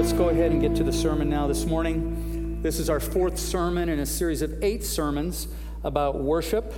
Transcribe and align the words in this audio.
let's 0.00 0.14
go 0.14 0.30
ahead 0.30 0.50
and 0.50 0.62
get 0.62 0.74
to 0.74 0.82
the 0.82 0.90
sermon 0.90 1.28
now 1.28 1.46
this 1.46 1.66
morning. 1.66 2.62
This 2.62 2.78
is 2.78 2.88
our 2.88 3.00
fourth 3.00 3.38
sermon 3.38 3.90
in 3.90 3.98
a 3.98 4.06
series 4.06 4.40
of 4.40 4.64
eight 4.64 4.82
sermons 4.82 5.46
about 5.84 6.18
worship. 6.18 6.72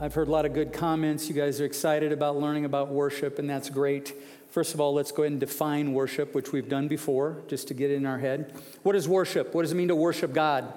I've 0.00 0.14
heard 0.14 0.28
a 0.28 0.30
lot 0.30 0.46
of 0.46 0.54
good 0.54 0.72
comments. 0.72 1.28
You 1.28 1.34
guys 1.34 1.60
are 1.60 1.66
excited 1.66 2.12
about 2.12 2.38
learning 2.38 2.64
about 2.64 2.88
worship, 2.88 3.38
and 3.38 3.50
that's 3.50 3.68
great. 3.68 4.14
First 4.48 4.72
of 4.72 4.80
all, 4.80 4.94
let's 4.94 5.12
go 5.12 5.24
ahead 5.24 5.32
and 5.32 5.40
define 5.40 5.92
worship, 5.92 6.34
which 6.34 6.50
we've 6.50 6.66
done 6.66 6.88
before, 6.88 7.42
just 7.46 7.68
to 7.68 7.74
get 7.74 7.90
it 7.90 7.96
in 7.96 8.06
our 8.06 8.20
head. 8.20 8.54
What 8.82 8.96
is 8.96 9.06
worship? 9.06 9.52
What 9.54 9.60
does 9.60 9.72
it 9.72 9.74
mean 9.74 9.88
to 9.88 9.94
worship 9.94 10.32
God? 10.32 10.72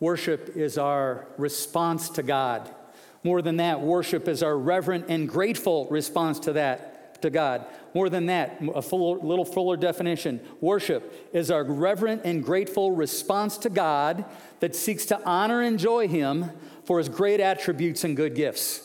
Worship 0.00 0.56
is 0.56 0.78
our 0.78 1.26
response 1.36 2.08
to 2.08 2.22
God. 2.22 2.74
More 3.22 3.42
than 3.42 3.58
that, 3.58 3.82
worship 3.82 4.28
is 4.28 4.42
our 4.42 4.56
reverent 4.56 5.10
and 5.10 5.28
grateful 5.28 5.86
response 5.90 6.38
to 6.40 6.54
that 6.54 6.95
to 7.22 7.30
God. 7.30 7.66
More 7.94 8.08
than 8.08 8.26
that, 8.26 8.58
a 8.74 8.82
full, 8.82 9.18
little 9.18 9.44
fuller 9.44 9.76
definition 9.76 10.40
worship 10.60 11.30
is 11.32 11.50
our 11.50 11.64
reverent 11.64 12.22
and 12.24 12.44
grateful 12.44 12.92
response 12.92 13.58
to 13.58 13.70
God 13.70 14.24
that 14.60 14.76
seeks 14.76 15.06
to 15.06 15.22
honor 15.24 15.60
and 15.60 15.68
enjoy 15.68 16.08
Him 16.08 16.50
for 16.84 16.98
His 16.98 17.08
great 17.08 17.40
attributes 17.40 18.04
and 18.04 18.16
good 18.16 18.34
gifts. 18.34 18.82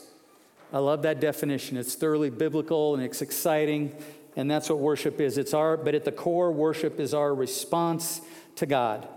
I 0.73 0.80
love 0.80 1.02
that 1.02 1.20
definition. 1.20 1.77
It's 1.77 1.95
thoroughly 1.95 2.30
biblical 2.30 2.95
and 2.95 3.04
it's 3.04 3.21
exciting, 3.21 3.95
and 4.35 4.49
that's 4.49 4.70
what 4.70 4.79
worship 4.79 5.20
is. 5.20 5.38
It's 5.38 5.54
our, 5.54 5.76
but 5.76 5.95
at 5.95 6.05
the 6.05 6.12
core, 6.12 6.52
worship 6.52 6.99
is 6.99 7.13
our 7.13 7.35
response 7.35 8.21
to 8.55 8.66
God. 8.66 9.07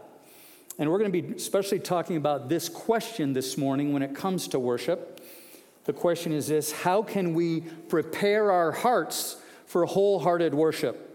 And 0.79 0.91
we're 0.91 0.99
going 0.99 1.13
to 1.13 1.23
be 1.23 1.35
especially 1.37 1.79
talking 1.79 2.17
about 2.17 2.49
this 2.49 2.69
question 2.69 3.33
this 3.33 3.57
morning 3.57 3.93
when 3.93 4.03
it 4.03 4.15
comes 4.15 4.49
to 4.49 4.59
worship. 4.59 5.14
The 5.85 5.93
question 5.93 6.33
is 6.33 6.49
this 6.49 6.73
How 6.73 7.03
can 7.03 7.35
we 7.35 7.61
prepare 7.61 8.51
our 8.51 8.73
hearts 8.73 9.37
for 9.67 9.87
wholehearted 9.87 10.55
worship? 10.55 11.11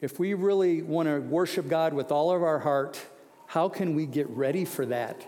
If 0.00 0.18
we 0.18 0.34
really 0.34 0.82
want 0.82 1.08
to 1.08 1.20
worship 1.20 1.68
God 1.68 1.94
with 1.94 2.10
all 2.10 2.32
of 2.32 2.42
our 2.42 2.58
heart, 2.58 3.00
how 3.46 3.68
can 3.68 3.94
we 3.94 4.06
get 4.06 4.28
ready 4.30 4.64
for 4.64 4.84
that 4.86 5.24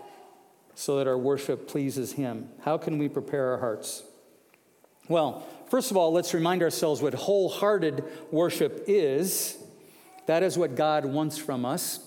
so 0.75 0.97
that 0.97 1.07
our 1.07 1.17
worship 1.17 1.67
pleases 1.67 2.13
Him? 2.13 2.49
How 2.61 2.77
can 2.77 2.97
we 2.97 3.07
prepare 3.07 3.51
our 3.51 3.59
hearts? 3.59 4.03
Well, 5.07 5.47
first 5.69 5.91
of 5.91 5.97
all, 5.97 6.11
let's 6.11 6.33
remind 6.33 6.61
ourselves 6.61 7.01
what 7.01 7.13
wholehearted 7.13 8.03
worship 8.31 8.83
is. 8.87 9.57
That 10.25 10.43
is 10.43 10.57
what 10.57 10.75
God 10.75 11.05
wants 11.05 11.37
from 11.37 11.65
us. 11.65 11.99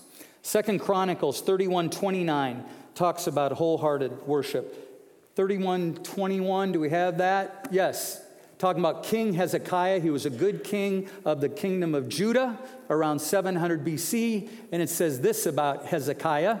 Second 0.43 0.79
Chronicles 0.79 1.41
31 1.41 1.89
29 1.89 2.65
talks 2.93 3.25
about 3.25 3.53
wholehearted 3.53 4.27
worship. 4.27 4.88
3121, 5.35 6.71
do 6.71 6.79
we 6.79 6.89
have 6.89 7.17
that? 7.19 7.67
Yes. 7.71 8.23
Talking 8.57 8.81
about 8.81 9.03
King 9.03 9.33
Hezekiah. 9.33 9.99
He 9.99 10.09
was 10.09 10.25
a 10.25 10.29
good 10.29 10.63
king 10.63 11.09
of 11.23 11.39
the 11.39 11.49
kingdom 11.49 11.95
of 11.95 12.09
Judah 12.09 12.59
around 12.89 13.19
700 13.19 13.85
BC. 13.85 14.49
And 14.71 14.81
it 14.81 14.89
says 14.89 15.21
this 15.21 15.45
about 15.45 15.85
Hezekiah 15.85 16.59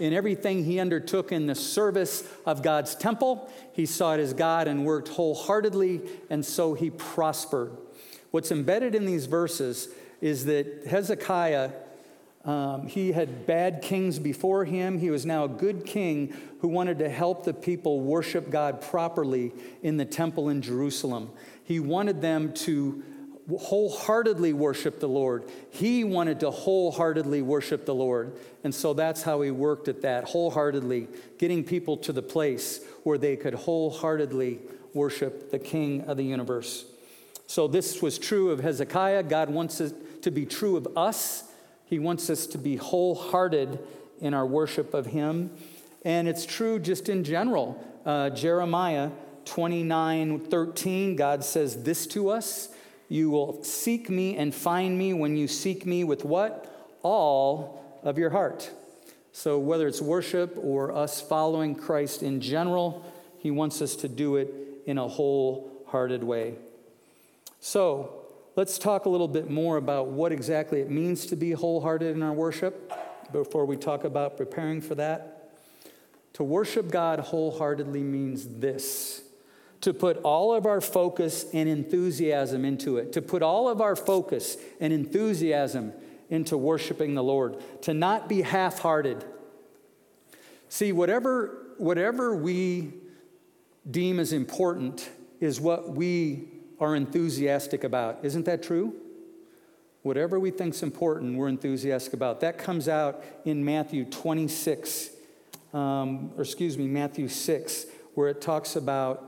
in 0.00 0.14
everything 0.14 0.64
he 0.64 0.80
undertook 0.80 1.30
in 1.30 1.46
the 1.46 1.54
service 1.54 2.24
of 2.46 2.62
God's 2.62 2.94
temple, 2.94 3.52
he 3.74 3.84
sought 3.86 4.18
his 4.18 4.32
God 4.32 4.66
and 4.66 4.84
worked 4.84 5.08
wholeheartedly, 5.08 6.00
and 6.30 6.44
so 6.44 6.74
he 6.74 6.90
prospered. 6.90 7.76
What's 8.30 8.50
embedded 8.50 8.94
in 8.94 9.04
these 9.04 9.26
verses 9.26 9.90
is 10.22 10.46
that 10.46 10.86
Hezekiah 10.88 11.70
um, 12.44 12.86
he 12.86 13.12
had 13.12 13.46
bad 13.46 13.82
kings 13.82 14.18
before 14.18 14.64
him. 14.64 14.98
He 14.98 15.10
was 15.10 15.26
now 15.26 15.44
a 15.44 15.48
good 15.48 15.84
king 15.84 16.34
who 16.60 16.68
wanted 16.68 16.98
to 17.00 17.08
help 17.08 17.44
the 17.44 17.52
people 17.52 18.00
worship 18.00 18.50
God 18.50 18.80
properly 18.80 19.52
in 19.82 19.98
the 19.98 20.06
temple 20.06 20.48
in 20.48 20.62
Jerusalem. 20.62 21.30
He 21.64 21.80
wanted 21.80 22.22
them 22.22 22.52
to 22.54 23.02
wholeheartedly 23.58 24.52
worship 24.52 25.00
the 25.00 25.08
Lord. 25.08 25.50
He 25.70 26.04
wanted 26.04 26.40
to 26.40 26.50
wholeheartedly 26.50 27.42
worship 27.42 27.84
the 27.84 27.94
Lord. 27.94 28.38
And 28.64 28.74
so 28.74 28.94
that's 28.94 29.22
how 29.22 29.42
he 29.42 29.50
worked 29.50 29.88
at 29.88 30.02
that, 30.02 30.24
wholeheartedly, 30.24 31.08
getting 31.36 31.64
people 31.64 31.96
to 31.98 32.12
the 32.12 32.22
place 32.22 32.80
where 33.02 33.18
they 33.18 33.36
could 33.36 33.54
wholeheartedly 33.54 34.60
worship 34.94 35.50
the 35.50 35.58
King 35.58 36.02
of 36.02 36.16
the 36.16 36.24
universe. 36.24 36.86
So 37.46 37.66
this 37.66 38.00
was 38.00 38.18
true 38.18 38.50
of 38.50 38.60
Hezekiah. 38.60 39.24
God 39.24 39.50
wants 39.50 39.80
it 39.80 40.22
to 40.22 40.30
be 40.30 40.46
true 40.46 40.76
of 40.76 40.86
us 40.96 41.49
he 41.90 41.98
wants 41.98 42.30
us 42.30 42.46
to 42.46 42.58
be 42.58 42.76
wholehearted 42.76 43.80
in 44.20 44.32
our 44.32 44.46
worship 44.46 44.94
of 44.94 45.06
Him. 45.06 45.50
And 46.04 46.28
it's 46.28 46.46
true 46.46 46.78
just 46.78 47.08
in 47.08 47.24
general. 47.24 47.84
Uh, 48.06 48.30
Jeremiah 48.30 49.10
29 49.44 50.38
13, 50.38 51.16
God 51.16 51.44
says 51.44 51.82
this 51.82 52.06
to 52.08 52.30
us 52.30 52.68
You 53.08 53.28
will 53.30 53.64
seek 53.64 54.08
me 54.08 54.36
and 54.36 54.54
find 54.54 54.96
me 54.96 55.12
when 55.12 55.36
you 55.36 55.48
seek 55.48 55.84
me 55.84 56.04
with 56.04 56.24
what? 56.24 56.72
All 57.02 58.00
of 58.04 58.18
your 58.18 58.30
heart. 58.30 58.70
So, 59.32 59.58
whether 59.58 59.88
it's 59.88 60.00
worship 60.00 60.56
or 60.62 60.92
us 60.92 61.20
following 61.20 61.74
Christ 61.74 62.22
in 62.22 62.40
general, 62.40 63.04
He 63.40 63.50
wants 63.50 63.82
us 63.82 63.96
to 63.96 64.08
do 64.08 64.36
it 64.36 64.54
in 64.86 64.96
a 64.96 65.08
wholehearted 65.08 66.22
way. 66.22 66.54
So, 67.58 68.19
let's 68.60 68.76
talk 68.76 69.06
a 69.06 69.08
little 69.08 69.26
bit 69.26 69.48
more 69.48 69.78
about 69.78 70.08
what 70.08 70.32
exactly 70.32 70.82
it 70.82 70.90
means 70.90 71.24
to 71.24 71.34
be 71.34 71.52
wholehearted 71.52 72.14
in 72.14 72.22
our 72.22 72.34
worship 72.34 72.92
before 73.32 73.64
we 73.64 73.74
talk 73.74 74.04
about 74.04 74.36
preparing 74.36 74.82
for 74.82 74.94
that. 74.94 75.50
To 76.34 76.44
worship 76.44 76.90
God 76.90 77.20
wholeheartedly 77.20 78.02
means 78.02 78.46
this 78.46 79.22
to 79.80 79.94
put 79.94 80.18
all 80.18 80.52
of 80.52 80.66
our 80.66 80.82
focus 80.82 81.46
and 81.54 81.70
enthusiasm 81.70 82.66
into 82.66 82.98
it, 82.98 83.14
to 83.14 83.22
put 83.22 83.42
all 83.42 83.66
of 83.66 83.80
our 83.80 83.96
focus 83.96 84.58
and 84.78 84.92
enthusiasm 84.92 85.94
into 86.28 86.58
worshiping 86.58 87.14
the 87.14 87.22
Lord, 87.22 87.56
to 87.84 87.94
not 87.94 88.28
be 88.28 88.42
half 88.42 88.80
hearted. 88.80 89.24
See, 90.68 90.92
whatever, 90.92 91.72
whatever 91.78 92.36
we 92.36 92.92
deem 93.90 94.20
as 94.20 94.34
important 94.34 95.08
is 95.40 95.58
what 95.58 95.94
we 95.94 96.59
are 96.80 96.96
enthusiastic 96.96 97.84
about. 97.84 98.20
Isn't 98.22 98.46
that 98.46 98.62
true? 98.62 98.94
Whatever 100.02 100.40
we 100.40 100.50
think's 100.50 100.82
important, 100.82 101.36
we're 101.36 101.48
enthusiastic 101.48 102.14
about. 102.14 102.40
That 102.40 102.56
comes 102.56 102.88
out 102.88 103.22
in 103.44 103.62
Matthew 103.64 104.06
26, 104.06 105.10
um, 105.74 106.32
or 106.36 106.42
excuse 106.42 106.78
me, 106.78 106.86
Matthew 106.86 107.28
6, 107.28 107.86
where 108.14 108.28
it 108.28 108.40
talks 108.40 108.76
about 108.76 109.26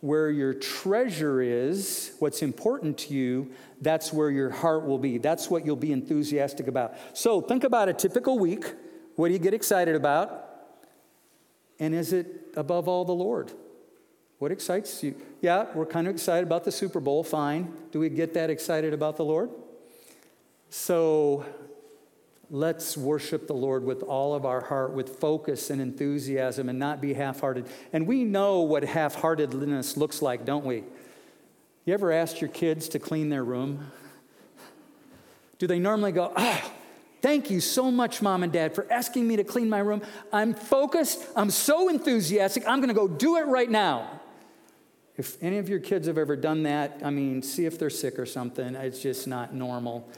where 0.00 0.30
your 0.30 0.54
treasure 0.54 1.42
is, 1.42 2.12
what's 2.18 2.42
important 2.42 2.96
to 2.96 3.14
you, 3.14 3.50
that's 3.80 4.12
where 4.12 4.30
your 4.30 4.50
heart 4.50 4.86
will 4.86 4.98
be. 4.98 5.18
That's 5.18 5.50
what 5.50 5.66
you'll 5.66 5.76
be 5.76 5.92
enthusiastic 5.92 6.66
about. 6.66 6.94
So 7.12 7.40
think 7.40 7.64
about 7.64 7.88
a 7.88 7.92
typical 7.92 8.38
week. 8.38 8.64
What 9.16 9.28
do 9.28 9.34
you 9.34 9.38
get 9.40 9.52
excited 9.52 9.96
about? 9.96 10.44
And 11.78 11.94
is 11.94 12.12
it 12.12 12.52
above 12.56 12.88
all 12.88 13.04
the 13.04 13.12
Lord? 13.12 13.52
What 14.38 14.52
excites 14.52 15.02
you? 15.02 15.14
Yeah, 15.40 15.66
we're 15.74 15.86
kind 15.86 16.06
of 16.06 16.14
excited 16.14 16.44
about 16.44 16.64
the 16.64 16.72
Super 16.72 17.00
Bowl, 17.00 17.24
fine. 17.24 17.72
Do 17.90 18.00
we 18.00 18.10
get 18.10 18.34
that 18.34 18.50
excited 18.50 18.92
about 18.92 19.16
the 19.16 19.24
Lord? 19.24 19.50
So 20.68 21.46
let's 22.50 22.96
worship 22.96 23.46
the 23.46 23.54
Lord 23.54 23.82
with 23.84 24.02
all 24.02 24.34
of 24.34 24.44
our 24.44 24.60
heart, 24.60 24.92
with 24.92 25.18
focus 25.18 25.70
and 25.70 25.80
enthusiasm, 25.80 26.68
and 26.68 26.78
not 26.78 27.00
be 27.00 27.14
half 27.14 27.40
hearted. 27.40 27.66
And 27.92 28.06
we 28.06 28.24
know 28.24 28.60
what 28.60 28.84
half 28.84 29.14
heartedness 29.14 29.96
looks 29.96 30.20
like, 30.20 30.44
don't 30.44 30.66
we? 30.66 30.84
You 31.86 31.94
ever 31.94 32.12
asked 32.12 32.40
your 32.40 32.50
kids 32.50 32.88
to 32.90 32.98
clean 32.98 33.30
their 33.30 33.44
room? 33.44 33.90
Do 35.58 35.66
they 35.66 35.78
normally 35.78 36.12
go, 36.12 36.32
oh, 36.36 36.72
Thank 37.22 37.50
you 37.50 37.60
so 37.60 37.90
much, 37.90 38.22
mom 38.22 38.44
and 38.44 38.52
dad, 38.52 38.74
for 38.74 38.86
asking 38.92 39.26
me 39.26 39.34
to 39.34 39.42
clean 39.42 39.68
my 39.68 39.80
room. 39.80 40.02
I'm 40.32 40.54
focused. 40.54 41.26
I'm 41.34 41.50
so 41.50 41.88
enthusiastic. 41.88 42.62
I'm 42.68 42.78
going 42.78 42.88
to 42.88 42.94
go 42.94 43.08
do 43.08 43.36
it 43.38 43.46
right 43.46 43.68
now. 43.68 44.15
If 45.16 45.42
any 45.42 45.58
of 45.58 45.68
your 45.68 45.78
kids 45.78 46.06
have 46.08 46.18
ever 46.18 46.36
done 46.36 46.64
that, 46.64 47.00
I 47.02 47.10
mean, 47.10 47.42
see 47.42 47.64
if 47.64 47.78
they're 47.78 47.90
sick 47.90 48.18
or 48.18 48.26
something. 48.26 48.74
It's 48.74 49.00
just 49.00 49.26
not 49.26 49.54
normal. 49.54 50.08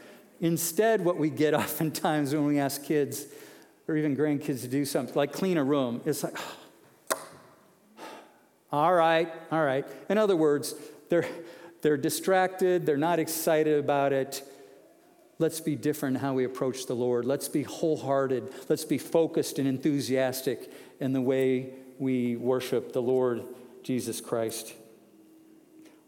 Instead, 0.41 1.05
what 1.05 1.19
we 1.19 1.31
get 1.31 1.55
oftentimes 1.55 2.35
when 2.35 2.47
we 2.47 2.59
ask 2.59 2.85
kids 2.85 3.27
or 3.87 3.97
even 3.97 4.17
grandkids 4.17 4.63
to 4.63 4.69
do 4.69 4.85
something 4.85 5.15
like 5.15 5.33
clean 5.33 5.57
a 5.57 5.65
room, 5.65 6.01
it's 6.05 6.25
like, 6.25 6.37
all 8.73 8.93
right, 8.93 9.33
all 9.53 9.65
right. 9.65 9.87
In 10.09 10.19
other 10.19 10.37
words, 10.37 10.75
they're, 11.09 11.27
they're 11.83 11.97
distracted, 11.97 12.85
they're 12.85 12.97
not 12.97 13.19
excited 13.19 13.79
about 13.79 14.13
it. 14.13 14.43
Let's 15.41 15.61
be 15.61 15.77
different 15.77 16.17
how 16.17 16.35
we 16.35 16.45
approach 16.45 16.87
the 16.87 16.95
Lord. 16.95 17.25
Let's 17.25 17.47
be 17.47 17.63
wholehearted. 17.63 18.53
Let's 18.69 18.85
be 18.85 18.99
focused 18.99 19.61
and 19.61 19.69
enthusiastic 19.69 20.69
in 20.99 21.13
the 21.13 21.21
way 21.21 21.71
we 22.01 22.35
worship 22.35 22.93
the 22.93 23.03
Lord 23.03 23.45
Jesus 23.85 24.21
Christ. 24.21 24.75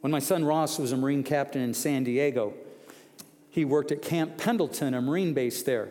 When 0.00 0.10
my 0.10 0.18
son 0.18 0.44
Ross 0.44 0.78
was 0.78 0.92
a 0.92 0.96
Marine 0.96 1.22
captain 1.22 1.62
in 1.62 1.74
San 1.74 2.04
Diego, 2.04 2.54
he 3.50 3.64
worked 3.64 3.92
at 3.92 4.02
Camp 4.02 4.38
Pendleton, 4.38 4.94
a 4.94 5.02
Marine 5.02 5.34
base 5.34 5.62
there. 5.62 5.90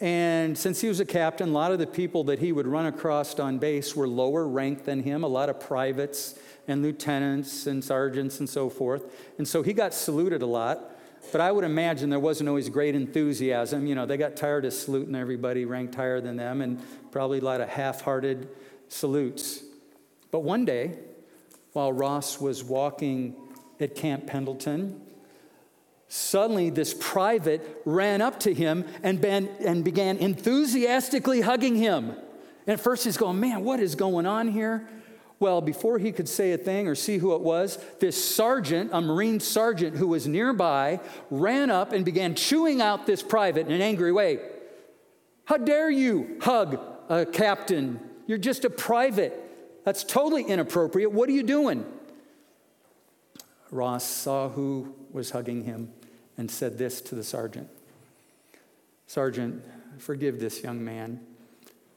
And 0.00 0.56
since 0.56 0.80
he 0.80 0.88
was 0.88 1.00
a 1.00 1.04
captain, 1.04 1.50
a 1.50 1.52
lot 1.52 1.72
of 1.72 1.78
the 1.78 1.86
people 1.86 2.24
that 2.24 2.38
he 2.38 2.52
would 2.52 2.66
run 2.66 2.86
across 2.86 3.38
on 3.38 3.58
base 3.58 3.94
were 3.94 4.08
lower 4.08 4.48
ranked 4.48 4.86
than 4.86 5.02
him, 5.02 5.24
a 5.24 5.28
lot 5.28 5.48
of 5.48 5.60
privates 5.60 6.38
and 6.66 6.82
lieutenants 6.82 7.66
and 7.66 7.84
sergeants 7.84 8.40
and 8.40 8.48
so 8.48 8.70
forth. 8.70 9.12
And 9.38 9.46
so 9.46 9.62
he 9.62 9.72
got 9.72 9.92
saluted 9.92 10.42
a 10.42 10.46
lot 10.46 10.96
but 11.32 11.40
I 11.40 11.52
would 11.52 11.64
imagine 11.64 12.10
there 12.10 12.18
wasn't 12.18 12.48
always 12.48 12.68
great 12.68 12.94
enthusiasm. 12.94 13.86
You 13.86 13.94
know, 13.94 14.06
they 14.06 14.16
got 14.16 14.36
tired 14.36 14.64
of 14.64 14.72
saluting 14.72 15.14
everybody 15.14 15.64
ranked 15.64 15.94
higher 15.94 16.20
than 16.20 16.36
them 16.36 16.60
and 16.60 16.80
probably 17.12 17.38
a 17.38 17.44
lot 17.44 17.60
of 17.60 17.68
half 17.68 18.00
hearted 18.00 18.48
salutes. 18.88 19.62
But 20.30 20.40
one 20.40 20.64
day, 20.64 20.98
while 21.72 21.92
Ross 21.92 22.40
was 22.40 22.64
walking 22.64 23.36
at 23.78 23.94
Camp 23.94 24.26
Pendleton, 24.26 25.00
suddenly 26.08 26.70
this 26.70 26.94
private 26.98 27.82
ran 27.84 28.20
up 28.20 28.40
to 28.40 28.52
him 28.52 28.84
and, 29.02 29.24
and 29.24 29.84
began 29.84 30.18
enthusiastically 30.18 31.40
hugging 31.40 31.76
him. 31.76 32.10
And 32.66 32.74
at 32.74 32.80
first 32.80 33.04
he's 33.04 33.16
going, 33.16 33.40
Man, 33.40 33.64
what 33.64 33.80
is 33.80 33.94
going 33.94 34.26
on 34.26 34.48
here? 34.48 34.88
Well, 35.38 35.62
before 35.62 35.98
he 35.98 36.12
could 36.12 36.28
say 36.28 36.52
a 36.52 36.58
thing 36.58 36.86
or 36.86 36.94
see 36.94 37.16
who 37.16 37.34
it 37.34 37.40
was, 37.40 37.78
this 37.98 38.22
sergeant, 38.22 38.90
a 38.92 39.00
Marine 39.00 39.40
sergeant 39.40 39.96
who 39.96 40.08
was 40.08 40.26
nearby, 40.26 41.00
ran 41.30 41.70
up 41.70 41.92
and 41.92 42.04
began 42.04 42.34
chewing 42.34 42.82
out 42.82 43.06
this 43.06 43.22
private 43.22 43.66
in 43.66 43.72
an 43.72 43.80
angry 43.80 44.12
way. 44.12 44.40
How 45.46 45.56
dare 45.56 45.90
you 45.90 46.38
hug 46.42 46.78
a 47.08 47.24
captain? 47.24 48.00
You're 48.26 48.36
just 48.36 48.66
a 48.66 48.70
private. 48.70 49.49
That's 49.84 50.04
totally 50.04 50.44
inappropriate. 50.44 51.12
What 51.12 51.28
are 51.28 51.32
you 51.32 51.42
doing? 51.42 51.84
Ross 53.70 54.04
saw 54.04 54.48
who 54.48 54.94
was 55.12 55.30
hugging 55.30 55.64
him 55.64 55.92
and 56.36 56.50
said 56.50 56.78
this 56.78 57.00
to 57.02 57.14
the 57.14 57.24
sergeant 57.24 57.68
Sergeant, 59.06 59.64
forgive 59.98 60.38
this 60.38 60.62
young 60.62 60.84
man. 60.84 61.20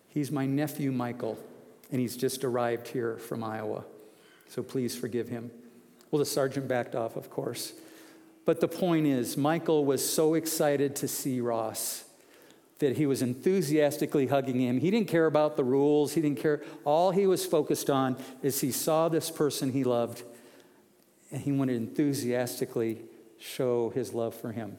He's 0.08 0.32
my 0.32 0.46
nephew, 0.46 0.92
Michael 0.92 1.38
and 1.94 2.02
he's 2.02 2.18
just 2.18 2.44
arrived 2.44 2.88
here 2.88 3.18
from 3.18 3.44
Iowa. 3.44 3.86
So 4.50 4.64
please 4.64 4.96
forgive 4.96 5.30
him. 5.30 5.52
Well, 6.10 6.20
the 6.20 6.26
sergeant 6.26 6.68
backed 6.68 6.96
off, 6.96 7.16
of 7.16 7.30
course. 7.30 7.72
But 8.46 8.60
the 8.60 8.68
point 8.68 9.06
is, 9.06 9.38
Michael 9.38 9.86
was 9.86 10.08
so 10.08 10.34
excited 10.34 10.96
to 10.98 11.08
see 11.08 11.40
Ross 11.40 12.03
that 12.84 12.98
he 12.98 13.06
was 13.06 13.22
enthusiastically 13.22 14.28
hugging 14.28 14.60
him. 14.60 14.80
He 14.80 14.92
didn't 14.92 15.08
care 15.08 15.26
about 15.26 15.58
the 15.58 15.64
rules, 15.64 16.14
he 16.14 16.22
didn't 16.22 16.40
care. 16.40 16.62
All 16.86 17.12
he 17.12 17.28
was 17.28 17.46
focused 17.46 17.90
on 17.90 18.18
is 18.42 18.62
he 18.62 18.72
saw 18.72 19.10
this 19.10 19.30
person 19.32 19.72
he 19.72 19.84
loved, 19.84 20.24
and 21.32 21.42
he 21.42 21.52
wanted 21.52 21.74
to 21.74 21.78
enthusiastically 21.80 23.02
show 23.40 23.90
his 23.90 24.14
love 24.14 24.36
for 24.36 24.52
him. 24.52 24.78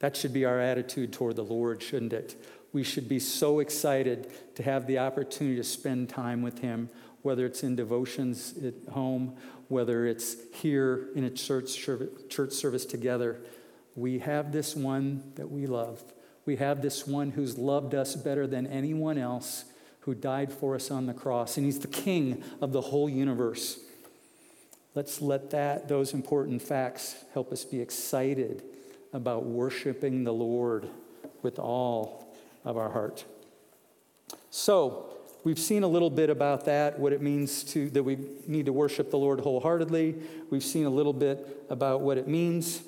That 0.00 0.16
should 0.16 0.32
be 0.32 0.44
our 0.44 0.60
attitude 0.60 1.12
toward 1.12 1.36
the 1.36 1.44
Lord, 1.44 1.82
shouldn't 1.82 2.12
it? 2.12 2.36
we 2.72 2.82
should 2.82 3.08
be 3.08 3.18
so 3.18 3.60
excited 3.60 4.30
to 4.54 4.62
have 4.62 4.86
the 4.86 4.98
opportunity 4.98 5.56
to 5.56 5.64
spend 5.64 6.08
time 6.08 6.42
with 6.42 6.60
Him, 6.60 6.88
whether 7.22 7.46
it's 7.46 7.62
in 7.62 7.76
devotions 7.76 8.54
at 8.64 8.92
home, 8.92 9.36
whether 9.68 10.06
it's 10.06 10.36
here 10.54 11.08
in 11.14 11.24
a 11.24 11.30
church 11.30 11.68
service, 11.68 12.08
church 12.28 12.52
service 12.52 12.86
together. 12.86 13.40
We 13.94 14.20
have 14.20 14.52
this 14.52 14.74
one 14.74 15.32
that 15.34 15.50
we 15.50 15.66
love. 15.66 16.02
We 16.44 16.56
have 16.56 16.82
this 16.82 17.06
one 17.06 17.30
who's 17.30 17.56
loved 17.56 17.94
us 17.94 18.16
better 18.16 18.46
than 18.46 18.66
anyone 18.66 19.18
else, 19.18 19.64
who 20.00 20.14
died 20.14 20.52
for 20.52 20.74
us 20.74 20.90
on 20.90 21.06
the 21.06 21.14
cross, 21.14 21.56
and 21.56 21.64
He's 21.64 21.78
the 21.78 21.88
King 21.88 22.42
of 22.60 22.72
the 22.72 22.80
whole 22.80 23.08
universe. 23.08 23.78
Let's 24.94 25.22
let 25.22 25.50
that, 25.50 25.88
those 25.88 26.12
important 26.12 26.60
facts 26.60 27.16
help 27.32 27.52
us 27.52 27.64
be 27.64 27.80
excited 27.80 28.62
about 29.12 29.44
worshiping 29.44 30.24
the 30.24 30.32
Lord 30.32 30.88
with 31.42 31.58
all 31.58 32.34
of 32.64 32.76
our 32.76 32.90
heart. 32.90 33.24
So, 34.50 35.16
we've 35.44 35.58
seen 35.58 35.82
a 35.82 35.88
little 35.88 36.10
bit 36.10 36.28
about 36.28 36.66
that, 36.66 36.98
what 36.98 37.12
it 37.12 37.22
means 37.22 37.64
to 37.64 37.88
that 37.90 38.02
we 38.02 38.18
need 38.46 38.66
to 38.66 38.72
worship 38.72 39.10
the 39.10 39.18
Lord 39.18 39.40
wholeheartedly. 39.40 40.16
We've 40.50 40.62
seen 40.62 40.84
a 40.84 40.90
little 40.90 41.12
bit 41.12 41.64
about 41.70 42.02
what 42.02 42.18
it 42.18 42.28
means. 42.28 42.82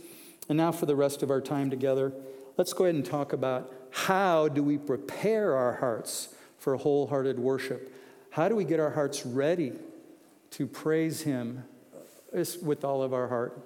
And 0.48 0.58
now 0.58 0.72
for 0.72 0.86
the 0.86 0.96
rest 0.96 1.22
of 1.22 1.30
our 1.30 1.40
time 1.40 1.70
together, 1.70 2.12
let's 2.56 2.72
go 2.72 2.84
ahead 2.84 2.94
and 2.94 3.04
talk 3.04 3.32
about 3.32 3.72
how 3.90 4.48
do 4.48 4.62
we 4.62 4.78
prepare 4.78 5.56
our 5.56 5.74
hearts 5.74 6.28
for 6.58 6.76
wholehearted 6.76 7.38
worship? 7.38 7.94
How 8.30 8.48
do 8.48 8.56
we 8.56 8.64
get 8.64 8.80
our 8.80 8.90
hearts 8.90 9.24
ready 9.24 9.72
to 10.52 10.66
praise 10.66 11.22
him 11.22 11.64
with 12.62 12.84
all 12.84 13.02
of 13.02 13.12
our 13.12 13.28
heart? 13.28 13.60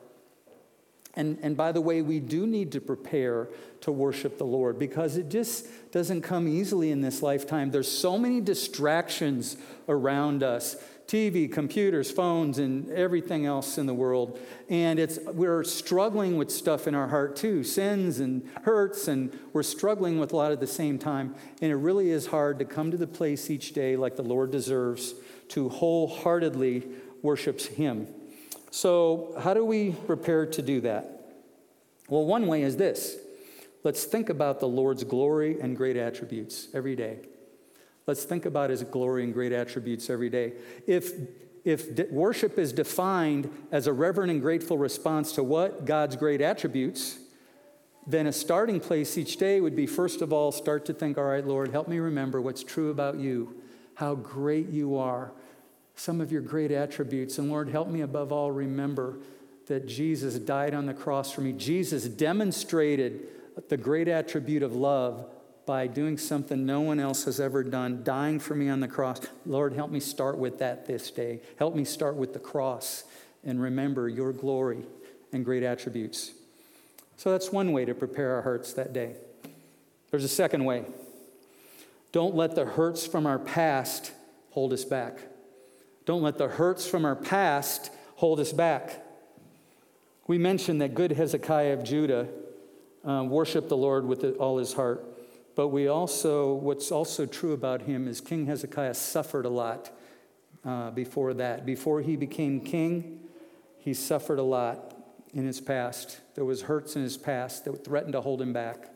And, 1.14 1.38
and 1.42 1.56
by 1.56 1.72
the 1.72 1.80
way, 1.80 2.02
we 2.02 2.20
do 2.20 2.46
need 2.46 2.72
to 2.72 2.80
prepare 2.80 3.48
to 3.80 3.90
worship 3.90 4.38
the 4.38 4.44
Lord 4.44 4.78
because 4.78 5.16
it 5.16 5.30
just 5.30 5.66
doesn't 5.90 6.22
come 6.22 6.46
easily 6.46 6.90
in 6.90 7.00
this 7.00 7.22
lifetime. 7.22 7.70
There's 7.70 7.90
so 7.90 8.18
many 8.18 8.40
distractions 8.40 9.56
around 9.88 10.42
us 10.42 10.76
TV, 11.08 11.50
computers, 11.50 12.10
phones, 12.10 12.58
and 12.58 12.90
everything 12.90 13.46
else 13.46 13.78
in 13.78 13.86
the 13.86 13.94
world. 13.94 14.38
And 14.68 14.98
it's, 14.98 15.18
we're 15.24 15.64
struggling 15.64 16.36
with 16.36 16.50
stuff 16.50 16.86
in 16.86 16.94
our 16.94 17.08
heart 17.08 17.34
too 17.34 17.64
sins 17.64 18.20
and 18.20 18.46
hurts, 18.64 19.08
and 19.08 19.36
we're 19.54 19.62
struggling 19.62 20.20
with 20.20 20.34
a 20.34 20.36
lot 20.36 20.52
at 20.52 20.60
the 20.60 20.66
same 20.66 20.98
time. 20.98 21.34
And 21.62 21.72
it 21.72 21.76
really 21.76 22.10
is 22.10 22.26
hard 22.26 22.58
to 22.58 22.66
come 22.66 22.90
to 22.90 22.98
the 22.98 23.06
place 23.06 23.48
each 23.48 23.72
day 23.72 23.96
like 23.96 24.16
the 24.16 24.22
Lord 24.22 24.50
deserves 24.50 25.14
to 25.48 25.70
wholeheartedly 25.70 26.86
worship 27.22 27.58
Him. 27.58 28.06
So, 28.70 29.34
how 29.40 29.54
do 29.54 29.64
we 29.64 29.92
prepare 29.92 30.44
to 30.44 30.60
do 30.60 30.82
that? 30.82 31.36
Well, 32.10 32.26
one 32.26 32.46
way 32.46 32.62
is 32.62 32.76
this 32.76 33.16
let's 33.82 34.04
think 34.04 34.28
about 34.28 34.60
the 34.60 34.68
Lord's 34.68 35.04
glory 35.04 35.58
and 35.58 35.74
great 35.74 35.96
attributes 35.96 36.68
every 36.74 36.96
day. 36.96 37.20
Let's 38.08 38.24
think 38.24 38.46
about 38.46 38.70
his 38.70 38.82
glory 38.84 39.22
and 39.22 39.34
great 39.34 39.52
attributes 39.52 40.08
every 40.08 40.30
day. 40.30 40.54
If, 40.86 41.12
if 41.62 42.10
worship 42.10 42.58
is 42.58 42.72
defined 42.72 43.50
as 43.70 43.86
a 43.86 43.92
reverent 43.92 44.30
and 44.30 44.40
grateful 44.40 44.78
response 44.78 45.32
to 45.32 45.42
what? 45.42 45.84
God's 45.84 46.16
great 46.16 46.40
attributes, 46.40 47.18
then 48.06 48.26
a 48.26 48.32
starting 48.32 48.80
place 48.80 49.18
each 49.18 49.36
day 49.36 49.60
would 49.60 49.76
be 49.76 49.86
first 49.86 50.22
of 50.22 50.32
all, 50.32 50.52
start 50.52 50.86
to 50.86 50.94
think, 50.94 51.18
all 51.18 51.24
right, 51.24 51.46
Lord, 51.46 51.70
help 51.70 51.86
me 51.86 51.98
remember 51.98 52.40
what's 52.40 52.64
true 52.64 52.88
about 52.90 53.18
you, 53.18 53.54
how 53.96 54.14
great 54.14 54.70
you 54.70 54.96
are, 54.96 55.30
some 55.94 56.22
of 56.22 56.32
your 56.32 56.40
great 56.40 56.70
attributes. 56.70 57.36
And 57.36 57.50
Lord, 57.50 57.68
help 57.68 57.88
me 57.88 58.00
above 58.00 58.32
all 58.32 58.50
remember 58.50 59.18
that 59.66 59.86
Jesus 59.86 60.38
died 60.38 60.72
on 60.72 60.86
the 60.86 60.94
cross 60.94 61.30
for 61.30 61.42
me. 61.42 61.52
Jesus 61.52 62.04
demonstrated 62.04 63.28
the 63.68 63.76
great 63.76 64.08
attribute 64.08 64.62
of 64.62 64.74
love 64.74 65.26
by 65.68 65.86
doing 65.86 66.16
something 66.16 66.64
no 66.64 66.80
one 66.80 66.98
else 66.98 67.24
has 67.24 67.38
ever 67.38 67.62
done, 67.62 68.02
dying 68.02 68.40
for 68.40 68.54
me 68.54 68.70
on 68.70 68.80
the 68.80 68.88
cross. 68.88 69.20
Lord, 69.44 69.74
help 69.74 69.90
me 69.90 70.00
start 70.00 70.38
with 70.38 70.60
that 70.60 70.86
this 70.86 71.10
day. 71.10 71.42
Help 71.58 71.74
me 71.74 71.84
start 71.84 72.16
with 72.16 72.32
the 72.32 72.38
cross 72.38 73.04
and 73.44 73.60
remember 73.60 74.08
your 74.08 74.32
glory 74.32 74.86
and 75.30 75.44
great 75.44 75.62
attributes. 75.62 76.32
So 77.18 77.30
that's 77.30 77.52
one 77.52 77.72
way 77.72 77.84
to 77.84 77.94
prepare 77.94 78.36
our 78.36 78.40
hearts 78.40 78.72
that 78.72 78.94
day. 78.94 79.16
There's 80.10 80.24
a 80.24 80.28
second 80.28 80.64
way. 80.64 80.86
Don't 82.12 82.34
let 82.34 82.54
the 82.54 82.64
hurts 82.64 83.06
from 83.06 83.26
our 83.26 83.38
past 83.38 84.10
hold 84.52 84.72
us 84.72 84.86
back. 84.86 85.18
Don't 86.06 86.22
let 86.22 86.38
the 86.38 86.48
hurts 86.48 86.88
from 86.88 87.04
our 87.04 87.14
past 87.14 87.90
hold 88.16 88.40
us 88.40 88.54
back. 88.54 89.04
We 90.26 90.38
mentioned 90.38 90.80
that 90.80 90.94
good 90.94 91.12
Hezekiah 91.12 91.74
of 91.74 91.84
Judah 91.84 92.26
um, 93.04 93.28
worshiped 93.28 93.68
the 93.68 93.76
Lord 93.76 94.06
with 94.06 94.24
all 94.38 94.56
his 94.56 94.72
heart. 94.72 95.04
But 95.58 95.70
we 95.70 95.88
also, 95.88 96.52
what's 96.52 96.92
also 96.92 97.26
true 97.26 97.52
about 97.52 97.82
him 97.82 98.06
is 98.06 98.20
King 98.20 98.46
Hezekiah 98.46 98.94
suffered 98.94 99.44
a 99.44 99.48
lot 99.48 99.90
uh, 100.64 100.92
before 100.92 101.34
that. 101.34 101.66
Before 101.66 102.00
he 102.00 102.14
became 102.14 102.60
king, 102.60 103.18
he 103.76 103.92
suffered 103.92 104.38
a 104.38 104.44
lot 104.44 104.94
in 105.34 105.48
his 105.48 105.60
past. 105.60 106.20
There 106.36 106.44
was 106.44 106.62
hurts 106.62 106.94
in 106.94 107.02
his 107.02 107.16
past 107.16 107.64
that 107.64 107.84
threatened 107.84 108.12
to 108.12 108.20
hold 108.20 108.40
him 108.40 108.52
back. 108.52 108.88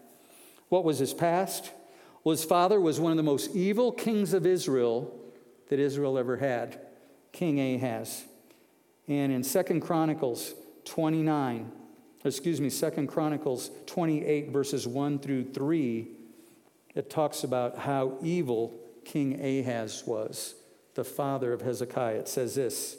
What 0.69 0.85
was 0.85 1.01
his 1.01 1.13
past? 1.13 1.73
Well, 2.23 2.31
his 2.31 2.45
father 2.45 2.81
was 2.81 3.01
one 3.01 3.11
of 3.11 3.17
the 3.17 3.25
most 3.25 3.57
evil 3.57 3.91
kings 3.91 4.33
of 4.33 4.47
Israel 4.47 5.19
that 5.69 5.81
Israel 5.81 6.17
ever 6.17 6.37
had. 6.37 6.79
King 7.33 7.59
Ahaz. 7.59 8.23
And 9.09 9.33
in 9.33 9.43
Second 9.43 9.81
Chronicles 9.81 10.55
29, 10.85 11.73
excuse 12.25 12.61
me, 12.61 12.71
Second 12.71 13.09
Chronicles 13.09 13.73
28, 13.87 14.51
verses 14.51 14.87
1 14.87 15.19
through 15.19 15.47
3, 15.47 16.19
it 16.95 17.11
talks 17.11 17.45
about 17.45 17.79
how 17.79 18.19
evil 18.23 18.79
King 19.05 19.41
Ahaz 19.41 20.05
was, 20.07 20.55
the 20.95 21.05
father 21.05 21.53
of 21.53 21.63
Hezekiah. 21.63 22.19
It 22.19 22.29
says 22.29 22.55
this 22.55 22.97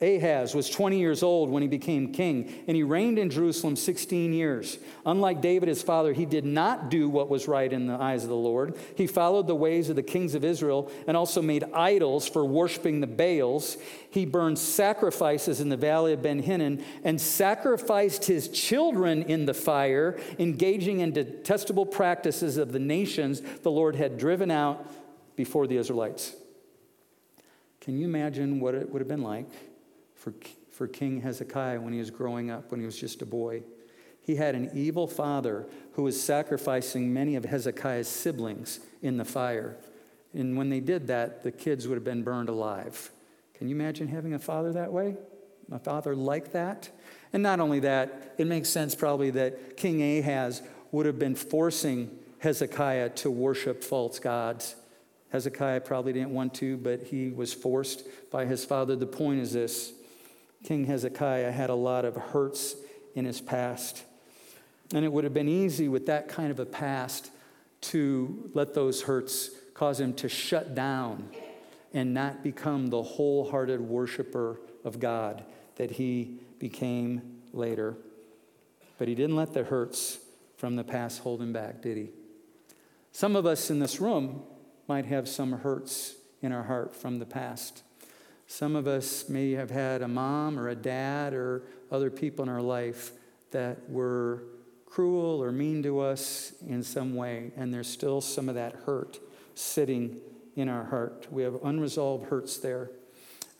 Ahaz 0.00 0.54
was 0.54 0.68
20 0.68 0.98
years 0.98 1.22
old 1.22 1.50
when 1.50 1.62
he 1.62 1.68
became 1.68 2.12
king, 2.12 2.64
and 2.66 2.76
he 2.76 2.82
reigned 2.82 3.18
in 3.18 3.30
Jerusalem 3.30 3.76
16 3.76 4.32
years. 4.32 4.78
Unlike 5.06 5.40
David, 5.40 5.68
his 5.68 5.82
father, 5.82 6.12
he 6.12 6.26
did 6.26 6.44
not 6.44 6.90
do 6.90 7.08
what 7.08 7.28
was 7.28 7.46
right 7.46 7.72
in 7.72 7.86
the 7.86 7.94
eyes 7.94 8.24
of 8.24 8.28
the 8.28 8.34
Lord. 8.34 8.76
He 8.96 9.06
followed 9.06 9.46
the 9.46 9.54
ways 9.54 9.90
of 9.90 9.96
the 9.96 10.02
kings 10.02 10.34
of 10.34 10.44
Israel 10.44 10.90
and 11.06 11.16
also 11.16 11.40
made 11.40 11.64
idols 11.72 12.28
for 12.28 12.44
worshiping 12.44 13.00
the 13.00 13.06
Baals. 13.06 13.76
He 14.10 14.26
burned 14.26 14.58
sacrifices 14.58 15.60
in 15.60 15.68
the 15.68 15.76
valley 15.76 16.12
of 16.12 16.22
Ben 16.22 16.40
Hinnom 16.40 16.84
and 17.04 17.20
sacrificed 17.20 18.24
his 18.24 18.48
children 18.48 19.22
in 19.22 19.46
the 19.46 19.54
fire, 19.54 20.18
engaging 20.38 21.00
in 21.00 21.12
detestable 21.12 21.86
practices 21.86 22.56
of 22.56 22.72
the 22.72 22.78
nations 22.80 23.42
the 23.62 23.70
Lord 23.70 23.94
had 23.94 24.18
driven 24.18 24.50
out 24.50 24.90
before 25.36 25.66
the 25.66 25.76
Israelites. 25.76 26.34
Can 27.80 27.98
you 27.98 28.06
imagine 28.06 28.60
what 28.60 28.74
it 28.74 28.90
would 28.90 29.00
have 29.00 29.08
been 29.08 29.22
like? 29.22 29.46
For, 30.24 30.32
for 30.70 30.88
King 30.88 31.20
Hezekiah 31.20 31.80
when 31.80 31.92
he 31.92 31.98
was 31.98 32.10
growing 32.10 32.50
up, 32.50 32.70
when 32.70 32.80
he 32.80 32.86
was 32.86 32.98
just 32.98 33.20
a 33.20 33.26
boy. 33.26 33.62
He 34.22 34.36
had 34.36 34.54
an 34.54 34.70
evil 34.72 35.06
father 35.06 35.66
who 35.92 36.02
was 36.02 36.20
sacrificing 36.20 37.12
many 37.12 37.36
of 37.36 37.44
Hezekiah's 37.44 38.08
siblings 38.08 38.80
in 39.02 39.18
the 39.18 39.24
fire. 39.26 39.76
And 40.32 40.56
when 40.56 40.70
they 40.70 40.80
did 40.80 41.08
that, 41.08 41.42
the 41.42 41.52
kids 41.52 41.86
would 41.86 41.96
have 41.96 42.04
been 42.04 42.22
burned 42.22 42.48
alive. 42.48 43.10
Can 43.52 43.68
you 43.68 43.76
imagine 43.76 44.08
having 44.08 44.32
a 44.32 44.38
father 44.38 44.72
that 44.72 44.90
way? 44.90 45.16
A 45.70 45.78
father 45.78 46.16
like 46.16 46.52
that? 46.52 46.88
And 47.34 47.42
not 47.42 47.60
only 47.60 47.80
that, 47.80 48.34
it 48.38 48.46
makes 48.46 48.70
sense 48.70 48.94
probably 48.94 49.28
that 49.30 49.76
King 49.76 50.18
Ahaz 50.18 50.62
would 50.90 51.04
have 51.04 51.18
been 51.18 51.34
forcing 51.34 52.18
Hezekiah 52.38 53.10
to 53.10 53.30
worship 53.30 53.84
false 53.84 54.18
gods. 54.18 54.74
Hezekiah 55.32 55.82
probably 55.82 56.14
didn't 56.14 56.32
want 56.32 56.54
to, 56.54 56.78
but 56.78 57.02
he 57.02 57.28
was 57.30 57.52
forced 57.52 58.06
by 58.30 58.46
his 58.46 58.64
father. 58.64 58.96
The 58.96 59.06
point 59.06 59.40
is 59.40 59.52
this 59.52 59.92
King 60.64 60.86
Hezekiah 60.86 61.52
had 61.52 61.70
a 61.70 61.74
lot 61.74 62.04
of 62.04 62.16
hurts 62.16 62.74
in 63.14 63.24
his 63.24 63.40
past. 63.40 64.02
And 64.92 65.04
it 65.04 65.12
would 65.12 65.24
have 65.24 65.34
been 65.34 65.48
easy 65.48 65.88
with 65.88 66.06
that 66.06 66.28
kind 66.28 66.50
of 66.50 66.58
a 66.58 66.66
past 66.66 67.30
to 67.82 68.50
let 68.54 68.74
those 68.74 69.02
hurts 69.02 69.50
cause 69.74 70.00
him 70.00 70.14
to 70.14 70.28
shut 70.28 70.74
down 70.74 71.28
and 71.92 72.14
not 72.14 72.42
become 72.42 72.88
the 72.88 73.02
wholehearted 73.02 73.80
worshiper 73.80 74.58
of 74.84 74.98
God 74.98 75.44
that 75.76 75.92
he 75.92 76.38
became 76.58 77.40
later. 77.52 77.96
But 78.98 79.08
he 79.08 79.14
didn't 79.14 79.36
let 79.36 79.52
the 79.52 79.64
hurts 79.64 80.18
from 80.56 80.76
the 80.76 80.84
past 80.84 81.20
hold 81.20 81.42
him 81.42 81.52
back, 81.52 81.82
did 81.82 81.96
he? 81.96 82.08
Some 83.12 83.36
of 83.36 83.46
us 83.46 83.70
in 83.70 83.80
this 83.80 84.00
room 84.00 84.42
might 84.88 85.04
have 85.06 85.28
some 85.28 85.52
hurts 85.52 86.14
in 86.40 86.52
our 86.52 86.64
heart 86.64 86.96
from 86.96 87.18
the 87.18 87.26
past. 87.26 87.82
Some 88.46 88.76
of 88.76 88.86
us 88.86 89.28
may 89.28 89.52
have 89.52 89.70
had 89.70 90.02
a 90.02 90.08
mom 90.08 90.58
or 90.58 90.68
a 90.68 90.74
dad 90.74 91.34
or 91.34 91.62
other 91.90 92.10
people 92.10 92.42
in 92.42 92.48
our 92.48 92.62
life 92.62 93.12
that 93.50 93.88
were 93.88 94.42
cruel 94.86 95.42
or 95.42 95.50
mean 95.50 95.82
to 95.82 96.00
us 96.00 96.52
in 96.68 96.82
some 96.82 97.14
way, 97.14 97.50
and 97.56 97.74
there's 97.74 97.88
still 97.88 98.20
some 98.20 98.48
of 98.48 98.54
that 98.54 98.74
hurt 98.86 99.18
sitting 99.54 100.18
in 100.56 100.68
our 100.68 100.84
heart. 100.84 101.26
We 101.30 101.42
have 101.42 101.58
unresolved 101.64 102.26
hurts 102.26 102.58
there. 102.58 102.90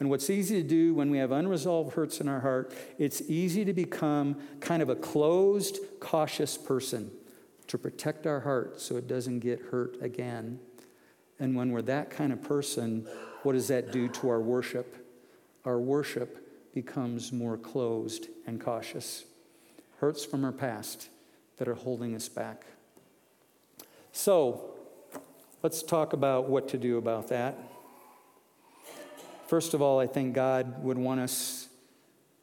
And 0.00 0.11
what's 0.11 0.29
easy 0.29 0.62
to 0.62 0.69
do 0.69 0.95
when 0.95 1.11
we 1.11 1.19
have 1.19 1.33
unresolved 1.33 1.95
hurts 1.95 2.21
in 2.21 2.29
our 2.29 2.41
heart, 2.41 2.73
it's 2.99 3.23
easy 3.23 3.64
to 3.64 3.73
become 3.73 4.37
kind 4.61 4.83
of 4.83 4.88
a 4.88 4.97
closed, 4.97 5.79
cautious 6.00 6.57
person 6.57 7.11
to 7.69 7.79
protect 7.79 8.26
our 8.26 8.41
heart 8.41 8.81
so 8.81 8.97
it 8.97 9.07
doesn't 9.07 9.41
get 9.41 9.61
hurt 9.71 9.97
again. 10.00 10.59
And 11.38 11.57
when 11.57 11.71
we're 11.71 11.83
that 11.83 12.11
kind 12.11 12.33
of 12.33 12.43
person, 12.43 13.09
what 13.44 13.52
does 13.52 13.68
that 13.68 13.92
do 13.92 14.08
to 14.08 14.28
our 14.30 14.40
worship? 14.40 15.06
Our 15.64 15.78
worship 15.78 16.72
becomes 16.74 17.30
more 17.30 17.56
closed 17.56 18.28
and 18.46 18.60
cautious. 18.60 19.24
Hurts 19.98 20.24
from 20.24 20.44
our 20.44 20.52
past 20.52 21.08
that 21.58 21.68
are 21.68 21.74
holding 21.74 22.14
us 22.14 22.28
back. 22.28 22.64
So, 24.12 24.74
let's 25.62 25.82
talk 25.82 26.14
about 26.14 26.48
what 26.48 26.68
to 26.68 26.78
do 26.78 26.96
about 26.96 27.28
that. 27.28 27.58
First 29.46 29.74
of 29.74 29.82
all, 29.82 30.00
I 30.00 30.06
think 30.06 30.34
God 30.34 30.82
would 30.82 30.98
want 30.98 31.20
us 31.20 31.68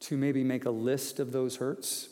to 0.00 0.16
maybe 0.16 0.44
make 0.44 0.66
a 0.66 0.70
list 0.70 1.18
of 1.18 1.32
those 1.32 1.56
hurts. 1.56 2.08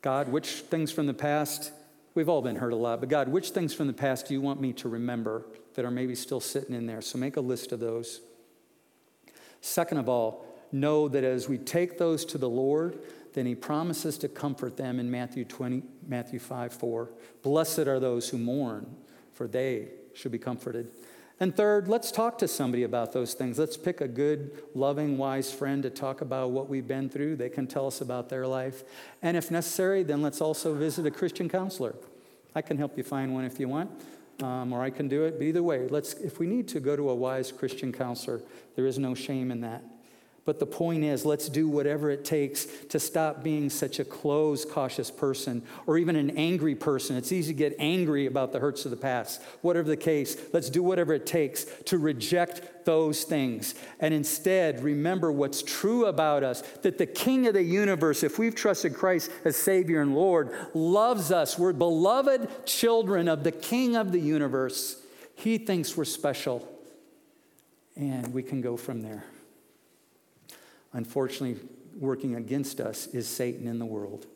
God, 0.00 0.28
which 0.28 0.48
things 0.62 0.90
from 0.90 1.06
the 1.06 1.14
past, 1.14 1.72
we've 2.14 2.28
all 2.28 2.42
been 2.42 2.56
hurt 2.56 2.72
a 2.72 2.76
lot, 2.76 3.00
but 3.00 3.08
God, 3.08 3.28
which 3.28 3.50
things 3.50 3.72
from 3.72 3.86
the 3.86 3.92
past 3.92 4.26
do 4.26 4.34
you 4.34 4.40
want 4.40 4.60
me 4.60 4.72
to 4.74 4.88
remember 4.88 5.44
that 5.74 5.84
are 5.84 5.90
maybe 5.90 6.14
still 6.14 6.40
sitting 6.40 6.74
in 6.74 6.86
there? 6.86 7.00
So 7.00 7.18
make 7.18 7.36
a 7.36 7.40
list 7.40 7.72
of 7.72 7.80
those. 7.80 8.20
Second 9.60 9.98
of 9.98 10.08
all, 10.08 10.44
know 10.72 11.08
that 11.08 11.24
as 11.24 11.48
we 11.48 11.58
take 11.58 11.98
those 11.98 12.24
to 12.26 12.38
the 12.38 12.48
Lord, 12.48 12.98
then 13.34 13.46
he 13.46 13.54
promises 13.54 14.18
to 14.18 14.28
comfort 14.28 14.76
them 14.76 14.98
in 15.00 15.10
Matthew 15.10 15.44
20, 15.44 15.82
Matthew 16.06 16.38
5, 16.38 16.72
4. 16.72 17.10
Blessed 17.42 17.80
are 17.80 18.00
those 18.00 18.28
who 18.28 18.38
mourn, 18.38 18.94
for 19.32 19.46
they 19.46 19.88
should 20.14 20.32
be 20.32 20.38
comforted. 20.38 20.90
And 21.40 21.56
third, 21.56 21.88
let's 21.88 22.12
talk 22.12 22.38
to 22.38 22.46
somebody 22.46 22.84
about 22.84 23.12
those 23.12 23.34
things. 23.34 23.58
Let's 23.58 23.76
pick 23.76 24.00
a 24.00 24.06
good, 24.06 24.62
loving, 24.74 25.18
wise 25.18 25.52
friend 25.52 25.82
to 25.82 25.90
talk 25.90 26.20
about 26.20 26.50
what 26.50 26.68
we've 26.68 26.86
been 26.86 27.08
through. 27.08 27.36
They 27.36 27.48
can 27.48 27.66
tell 27.66 27.86
us 27.86 28.00
about 28.00 28.28
their 28.28 28.46
life. 28.46 28.84
And 29.22 29.36
if 29.36 29.50
necessary, 29.50 30.02
then 30.02 30.22
let's 30.22 30.40
also 30.40 30.74
visit 30.74 31.06
a 31.06 31.10
Christian 31.10 31.48
counselor. 31.48 31.94
I 32.54 32.62
can 32.62 32.76
help 32.76 32.96
you 32.96 33.02
find 33.02 33.34
one 33.34 33.44
if 33.44 33.58
you 33.58 33.68
want, 33.68 33.90
um, 34.42 34.72
or 34.72 34.82
I 34.82 34.90
can 34.90 35.08
do 35.08 35.24
it. 35.24 35.38
But 35.38 35.44
either 35.44 35.62
way, 35.62 35.88
let's, 35.88 36.14
if 36.14 36.38
we 36.38 36.46
need 36.46 36.68
to 36.68 36.80
go 36.80 36.96
to 36.96 37.10
a 37.10 37.14
wise 37.14 37.52
Christian 37.52 37.92
counselor, 37.92 38.40
there 38.76 38.86
is 38.86 38.98
no 38.98 39.14
shame 39.14 39.50
in 39.50 39.60
that. 39.62 39.82
But 40.44 40.58
the 40.58 40.66
point 40.66 41.04
is, 41.04 41.24
let's 41.24 41.48
do 41.48 41.68
whatever 41.68 42.10
it 42.10 42.24
takes 42.24 42.66
to 42.88 42.98
stop 42.98 43.44
being 43.44 43.70
such 43.70 44.00
a 44.00 44.04
closed, 44.04 44.68
cautious 44.68 45.08
person 45.08 45.62
or 45.86 45.98
even 45.98 46.16
an 46.16 46.30
angry 46.30 46.74
person. 46.74 47.16
It's 47.16 47.30
easy 47.30 47.52
to 47.52 47.58
get 47.58 47.76
angry 47.78 48.26
about 48.26 48.50
the 48.50 48.58
hurts 48.58 48.84
of 48.84 48.90
the 48.90 48.96
past. 48.96 49.40
Whatever 49.60 49.88
the 49.88 49.96
case, 49.96 50.36
let's 50.52 50.68
do 50.68 50.82
whatever 50.82 51.14
it 51.14 51.26
takes 51.26 51.64
to 51.84 51.96
reject 51.96 52.84
those 52.84 53.22
things 53.22 53.76
and 54.00 54.12
instead 54.12 54.82
remember 54.82 55.30
what's 55.30 55.62
true 55.62 56.06
about 56.06 56.42
us 56.42 56.62
that 56.82 56.98
the 56.98 57.06
King 57.06 57.46
of 57.46 57.54
the 57.54 57.62
universe, 57.62 58.24
if 58.24 58.36
we've 58.36 58.56
trusted 58.56 58.94
Christ 58.94 59.30
as 59.44 59.56
Savior 59.56 60.02
and 60.02 60.16
Lord, 60.16 60.52
loves 60.74 61.30
us. 61.30 61.56
We're 61.56 61.72
beloved 61.72 62.66
children 62.66 63.28
of 63.28 63.44
the 63.44 63.52
King 63.52 63.94
of 63.94 64.10
the 64.10 64.18
universe. 64.18 65.00
He 65.36 65.58
thinks 65.58 65.96
we're 65.96 66.04
special, 66.04 66.68
and 67.94 68.34
we 68.34 68.42
can 68.42 68.60
go 68.60 68.76
from 68.76 69.02
there. 69.02 69.24
Unfortunately, 70.92 71.60
working 71.98 72.36
against 72.36 72.80
us 72.80 73.06
is 73.08 73.26
Satan 73.28 73.66
in 73.66 73.78
the 73.78 73.86
world. 73.86 74.26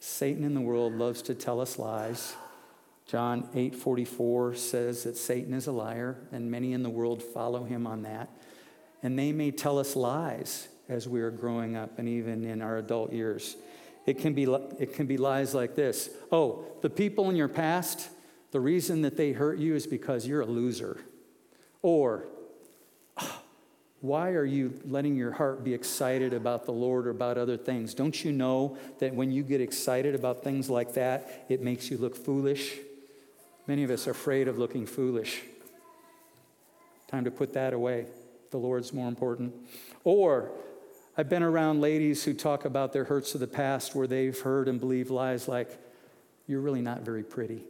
Satan 0.00 0.44
in 0.44 0.54
the 0.54 0.60
world 0.60 0.94
loves 0.94 1.22
to 1.22 1.34
tell 1.34 1.60
us 1.60 1.78
lies. 1.78 2.34
John 3.06 3.48
8:44 3.54 4.54
says 4.54 5.04
that 5.04 5.16
Satan 5.16 5.52
is 5.52 5.66
a 5.66 5.72
liar 5.72 6.16
and 6.32 6.50
many 6.50 6.72
in 6.72 6.82
the 6.82 6.90
world 6.90 7.22
follow 7.22 7.64
him 7.64 7.86
on 7.86 8.02
that. 8.02 8.30
And 9.02 9.18
they 9.18 9.32
may 9.32 9.50
tell 9.50 9.78
us 9.78 9.94
lies 9.94 10.68
as 10.88 11.08
we 11.08 11.20
are 11.20 11.30
growing 11.30 11.76
up 11.76 11.98
and 11.98 12.08
even 12.08 12.44
in 12.44 12.62
our 12.62 12.78
adult 12.78 13.12
years. 13.12 13.56
It 14.06 14.18
can 14.18 14.34
be 14.34 14.44
it 14.78 14.94
can 14.94 15.06
be 15.06 15.16
lies 15.16 15.54
like 15.54 15.74
this. 15.74 16.10
Oh, 16.32 16.64
the 16.82 16.90
people 16.90 17.30
in 17.30 17.36
your 17.36 17.48
past, 17.48 18.08
the 18.50 18.60
reason 18.60 19.02
that 19.02 19.16
they 19.16 19.32
hurt 19.32 19.58
you 19.58 19.74
is 19.74 19.86
because 19.86 20.26
you're 20.26 20.42
a 20.42 20.46
loser. 20.46 20.98
Or 21.82 22.26
why 24.04 24.32
are 24.32 24.44
you 24.44 24.78
letting 24.84 25.16
your 25.16 25.32
heart 25.32 25.64
be 25.64 25.72
excited 25.72 26.34
about 26.34 26.66
the 26.66 26.72
Lord 26.72 27.06
or 27.06 27.10
about 27.10 27.38
other 27.38 27.56
things? 27.56 27.94
Don't 27.94 28.22
you 28.22 28.32
know 28.32 28.76
that 28.98 29.14
when 29.14 29.32
you 29.32 29.42
get 29.42 29.62
excited 29.62 30.14
about 30.14 30.44
things 30.44 30.68
like 30.68 30.92
that, 30.92 31.46
it 31.48 31.62
makes 31.62 31.90
you 31.90 31.96
look 31.96 32.14
foolish? 32.14 32.74
Many 33.66 33.82
of 33.82 33.88
us 33.88 34.06
are 34.06 34.10
afraid 34.10 34.46
of 34.46 34.58
looking 34.58 34.84
foolish. 34.84 35.40
Time 37.08 37.24
to 37.24 37.30
put 37.30 37.54
that 37.54 37.72
away. 37.72 38.04
The 38.50 38.58
Lord's 38.58 38.92
more 38.92 39.08
important. 39.08 39.54
Or, 40.04 40.52
I've 41.16 41.30
been 41.30 41.42
around 41.42 41.80
ladies 41.80 42.24
who 42.24 42.34
talk 42.34 42.66
about 42.66 42.92
their 42.92 43.04
hurts 43.04 43.32
of 43.32 43.40
the 43.40 43.46
past 43.46 43.94
where 43.94 44.06
they've 44.06 44.38
heard 44.38 44.68
and 44.68 44.78
believed 44.78 45.08
lies 45.08 45.48
like, 45.48 45.78
You're 46.46 46.60
really 46.60 46.82
not 46.82 47.00
very 47.00 47.22
pretty. 47.22 47.64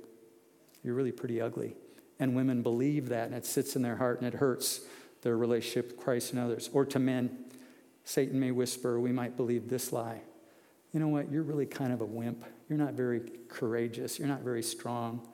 You're 0.82 0.94
really 0.94 1.12
pretty 1.12 1.40
ugly. 1.40 1.76
And 2.18 2.34
women 2.34 2.62
believe 2.62 3.10
that, 3.10 3.26
and 3.26 3.36
it 3.36 3.46
sits 3.46 3.76
in 3.76 3.82
their 3.82 3.96
heart 3.96 4.18
and 4.20 4.26
it 4.26 4.40
hurts 4.40 4.80
their 5.24 5.36
relationship 5.36 5.88
with 5.88 5.96
Christ 5.96 6.32
and 6.32 6.40
others. 6.40 6.70
Or 6.72 6.84
to 6.84 7.00
men, 7.00 7.36
Satan 8.04 8.38
may 8.38 8.52
whisper, 8.52 9.00
we 9.00 9.10
might 9.10 9.36
believe 9.36 9.68
this 9.68 9.92
lie. 9.92 10.20
You 10.92 11.00
know 11.00 11.08
what? 11.08 11.32
You're 11.32 11.42
really 11.42 11.66
kind 11.66 11.92
of 11.92 12.00
a 12.00 12.04
wimp. 12.04 12.44
You're 12.68 12.78
not 12.78 12.92
very 12.92 13.22
courageous. 13.48 14.18
You're 14.18 14.28
not 14.28 14.42
very 14.42 14.62
strong. 14.62 15.26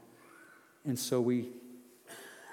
And 0.86 0.98
so 0.98 1.20
we 1.20 1.48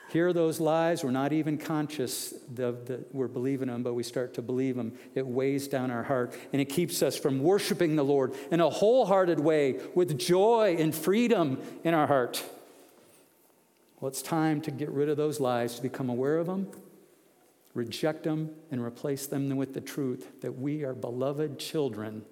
hear 0.09 0.33
those 0.33 0.59
lies. 0.59 1.03
We're 1.03 1.11
not 1.11 1.31
even 1.31 1.57
conscious 1.57 2.33
that 2.55 3.05
we're 3.13 3.27
believing 3.27 3.67
them, 3.67 3.83
but 3.83 3.93
we 3.93 4.03
start 4.03 4.33
to 4.33 4.41
believe 4.41 4.75
them. 4.75 4.97
It 5.15 5.25
weighs 5.25 5.67
down 5.67 5.91
our 5.91 6.03
heart 6.03 6.35
and 6.51 6.61
it 6.61 6.65
keeps 6.65 7.01
us 7.01 7.15
from 7.15 7.39
worshiping 7.39 7.95
the 7.95 8.03
Lord 8.03 8.33
in 8.51 8.59
a 8.59 8.69
wholehearted 8.69 9.39
way 9.39 9.79
with 9.95 10.17
joy 10.17 10.75
and 10.79 10.93
freedom 10.93 11.61
in 11.83 11.93
our 11.93 12.07
heart. 12.07 12.43
Well, 13.99 14.09
it's 14.09 14.21
time 14.21 14.61
to 14.61 14.71
get 14.71 14.89
rid 14.89 15.07
of 15.09 15.17
those 15.17 15.39
lies, 15.39 15.75
to 15.75 15.81
become 15.81 16.09
aware 16.09 16.37
of 16.37 16.47
them, 16.47 16.67
reject 17.77 18.23
them, 18.23 18.51
and 18.71 18.83
replace 18.83 19.27
them 19.27 19.55
with 19.55 19.73
the 19.73 19.81
truth 19.81 20.41
that 20.41 20.57
we 20.57 20.83
are 20.83 20.93
beloved 20.93 21.59
children 21.59 22.23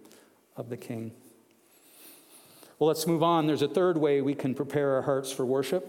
of 0.57 0.69
the 0.69 0.77
King. 0.77 1.11
Well, 2.79 2.87
let's 2.87 3.07
move 3.07 3.23
on. 3.23 3.47
There's 3.47 3.61
a 3.61 3.67
third 3.67 3.97
way 3.97 4.21
we 4.21 4.35
can 4.35 4.53
prepare 4.53 4.95
our 4.95 5.03
hearts 5.03 5.31
for 5.31 5.45
worship, 5.45 5.87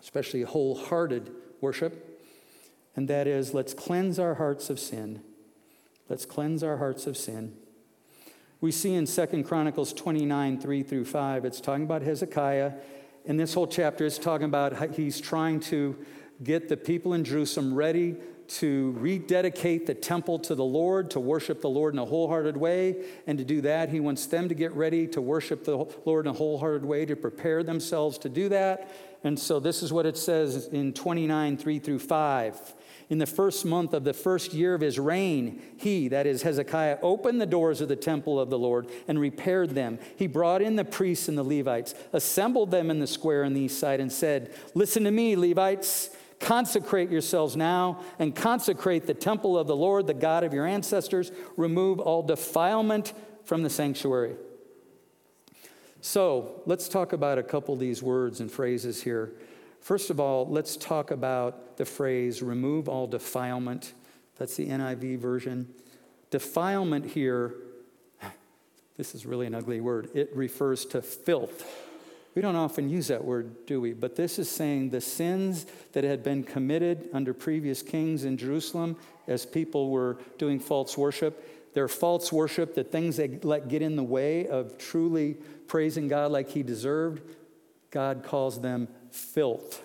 especially 0.00 0.42
wholehearted 0.42 1.30
worship, 1.60 2.20
and 2.96 3.08
that 3.08 3.26
is 3.26 3.52
let's 3.52 3.74
cleanse 3.74 4.18
our 4.18 4.34
hearts 4.34 4.70
of 4.70 4.80
sin. 4.80 5.22
Let's 6.08 6.24
cleanse 6.24 6.62
our 6.62 6.78
hearts 6.78 7.06
of 7.06 7.16
sin. 7.16 7.54
We 8.60 8.70
see 8.70 8.94
in 8.94 9.06
Second 9.06 9.44
Chronicles 9.44 9.92
29, 9.92 10.60
3 10.60 10.82
through 10.82 11.04
5, 11.04 11.44
it's 11.44 11.60
talking 11.60 11.84
about 11.84 12.02
Hezekiah. 12.02 12.72
And 13.26 13.38
this 13.38 13.54
whole 13.54 13.66
chapter 13.66 14.04
is 14.04 14.18
talking 14.18 14.46
about 14.46 14.94
he's 14.94 15.20
trying 15.20 15.60
to 15.60 15.96
get 16.42 16.68
the 16.68 16.76
people 16.76 17.14
in 17.14 17.24
Jerusalem 17.24 17.74
ready 17.74 18.16
to 18.58 18.94
rededicate 18.98 19.86
the 19.86 19.94
temple 19.94 20.38
to 20.40 20.54
the 20.54 20.64
Lord, 20.64 21.10
to 21.12 21.20
worship 21.20 21.62
the 21.62 21.70
Lord 21.70 21.94
in 21.94 21.98
a 21.98 22.04
wholehearted 22.04 22.56
way. 22.56 23.04
And 23.26 23.38
to 23.38 23.44
do 23.44 23.62
that, 23.62 23.88
he 23.88 24.00
wants 24.00 24.26
them 24.26 24.48
to 24.48 24.54
get 24.54 24.72
ready 24.74 25.06
to 25.08 25.20
worship 25.20 25.64
the 25.64 25.86
Lord 26.04 26.26
in 26.26 26.30
a 26.30 26.34
wholehearted 26.34 26.84
way, 26.84 27.06
to 27.06 27.16
prepare 27.16 27.62
themselves 27.62 28.18
to 28.18 28.28
do 28.28 28.48
that. 28.50 28.90
And 29.24 29.38
so 29.38 29.60
this 29.60 29.82
is 29.82 29.92
what 29.92 30.04
it 30.04 30.18
says 30.18 30.66
in 30.66 30.92
29, 30.92 31.56
3 31.56 31.78
through 31.78 32.00
5. 32.00 32.74
In 33.08 33.18
the 33.18 33.26
first 33.26 33.64
month 33.64 33.94
of 33.94 34.04
the 34.04 34.12
first 34.12 34.52
year 34.52 34.74
of 34.74 34.80
his 34.80 34.98
reign, 34.98 35.62
he, 35.76 36.08
that 36.08 36.26
is 36.26 36.42
Hezekiah, 36.42 36.98
opened 37.02 37.40
the 37.40 37.46
doors 37.46 37.80
of 37.80 37.88
the 37.88 37.96
temple 37.96 38.40
of 38.40 38.50
the 38.50 38.58
Lord 38.58 38.88
and 39.06 39.18
repaired 39.18 39.70
them. 39.70 39.98
He 40.16 40.26
brought 40.26 40.62
in 40.62 40.76
the 40.76 40.84
priests 40.84 41.28
and 41.28 41.38
the 41.38 41.42
Levites, 41.42 41.94
assembled 42.12 42.70
them 42.70 42.90
in 42.90 42.98
the 42.98 43.06
square 43.06 43.44
on 43.44 43.54
the 43.54 43.62
east 43.62 43.78
side, 43.78 44.00
and 44.00 44.10
said, 44.10 44.52
Listen 44.74 45.04
to 45.04 45.10
me, 45.10 45.36
Levites. 45.36 46.10
Consecrate 46.42 47.08
yourselves 47.08 47.56
now 47.56 48.00
and 48.18 48.34
consecrate 48.34 49.06
the 49.06 49.14
temple 49.14 49.56
of 49.56 49.68
the 49.68 49.76
Lord, 49.76 50.08
the 50.08 50.14
God 50.14 50.42
of 50.42 50.52
your 50.52 50.66
ancestors. 50.66 51.30
Remove 51.56 52.00
all 52.00 52.24
defilement 52.24 53.12
from 53.44 53.62
the 53.62 53.70
sanctuary. 53.70 54.34
So 56.00 56.60
let's 56.66 56.88
talk 56.88 57.12
about 57.12 57.38
a 57.38 57.44
couple 57.44 57.74
of 57.74 57.78
these 57.78 58.02
words 58.02 58.40
and 58.40 58.50
phrases 58.50 59.04
here. 59.04 59.32
First 59.80 60.10
of 60.10 60.18
all, 60.18 60.48
let's 60.48 60.76
talk 60.76 61.12
about 61.12 61.76
the 61.76 61.84
phrase 61.84 62.42
remove 62.42 62.88
all 62.88 63.06
defilement. 63.06 63.94
That's 64.36 64.56
the 64.56 64.66
NIV 64.66 65.18
version. 65.18 65.72
Defilement 66.30 67.06
here, 67.06 67.54
this 68.96 69.14
is 69.14 69.24
really 69.24 69.46
an 69.46 69.54
ugly 69.54 69.80
word, 69.80 70.10
it 70.12 70.30
refers 70.34 70.84
to 70.86 71.02
filth. 71.02 71.64
We 72.34 72.40
don't 72.40 72.56
often 72.56 72.88
use 72.88 73.08
that 73.08 73.24
word, 73.24 73.66
do 73.66 73.80
we? 73.80 73.92
But 73.92 74.16
this 74.16 74.38
is 74.38 74.50
saying 74.50 74.90
the 74.90 75.00
sins 75.00 75.66
that 75.92 76.04
had 76.04 76.22
been 76.22 76.44
committed 76.44 77.10
under 77.12 77.34
previous 77.34 77.82
kings 77.82 78.24
in 78.24 78.38
Jerusalem 78.38 78.96
as 79.26 79.44
people 79.44 79.90
were 79.90 80.18
doing 80.38 80.58
false 80.58 80.96
worship, 80.96 81.74
their 81.74 81.88
false 81.88 82.32
worship, 82.32 82.74
the 82.74 82.84
things 82.84 83.16
that 83.16 83.44
let 83.44 83.68
get 83.68 83.82
in 83.82 83.96
the 83.96 84.02
way 84.02 84.46
of 84.46 84.78
truly 84.78 85.36
praising 85.68 86.08
God 86.08 86.32
like 86.32 86.50
he 86.50 86.62
deserved, 86.62 87.22
God 87.90 88.24
calls 88.24 88.60
them 88.60 88.88
filth. 89.10 89.82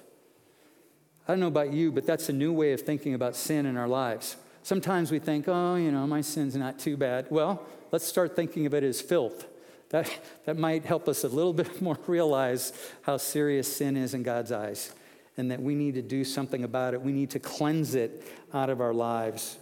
I 1.28 1.34
don't 1.34 1.42
know 1.42 1.48
about 1.48 1.74
you, 1.74 1.92
but 1.92 2.06
that's 2.06 2.30
a 2.30 2.34
new 2.34 2.54
way 2.54 2.72
of 2.72 2.82
thinking 2.82 3.14
about 3.14 3.36
sin 3.36 3.66
in 3.66 3.76
our 3.76 3.88
lives. 3.88 4.38
Sometimes 4.64 5.12
we 5.12 5.20
think, 5.20 5.46
oh, 5.48 5.76
you 5.76 5.92
know, 5.92 6.08
my 6.08 6.22
sin's 6.22 6.56
not 6.56 6.80
too 6.80 6.96
bad. 6.96 7.28
Well, 7.30 7.62
let's 7.92 8.06
start 8.06 8.36
thinking 8.36 8.66
of 8.66 8.74
it 8.74 8.84
as 8.84 9.02
filth. 9.02 9.46
That, 9.90 10.12
that 10.46 10.58
might 10.58 10.86
help 10.86 11.08
us 11.08 11.24
a 11.24 11.30
little 11.30 11.54
bit 11.64 11.82
more 11.82 11.98
realize 12.08 12.74
how 13.04 13.18
serious 13.18 13.74
sin 13.74 13.98
is 13.98 14.14
in 14.14 14.24
God's 14.24 14.52
eyes 14.52 14.94
and 15.38 15.52
that 15.52 15.62
we 15.62 15.76
need 15.76 15.94
to 15.94 16.02
do 16.02 16.24
something 16.24 16.64
about 16.64 16.94
it. 16.94 17.02
We 17.02 17.12
need 17.12 17.30
to 17.32 17.40
cleanse 17.40 17.96
it 17.96 18.28
out 18.54 18.70
of 18.70 18.82
our 18.82 18.94
lives. 18.94 19.58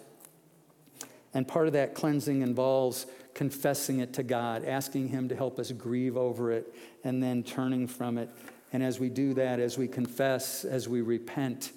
And 1.34 1.46
part 1.46 1.67
of 1.67 1.74
that 1.74 1.94
cleansing 1.94 2.41
involves 2.41 3.05
confessing 3.34 4.00
it 4.00 4.13
to 4.13 4.24
God, 4.24 4.63
asking 4.63 5.10
Him 5.10 5.27
to 5.27 5.36
help 5.36 5.60
us 5.60 5.72
grieve 5.74 6.15
over 6.15 6.51
it, 6.51 6.74
and 7.03 7.22
then 7.22 7.44
turning 7.44 7.88
from 7.88 8.17
it. 8.17 8.29
And 8.72 8.82
as 8.82 9.00
we 9.00 9.10
do 9.10 9.34
that, 9.34 9.60
as 9.60 9.77
we 9.77 9.89
confess, 9.89 10.63
as 10.63 10.88
we 10.88 11.01
repent, 11.01 11.74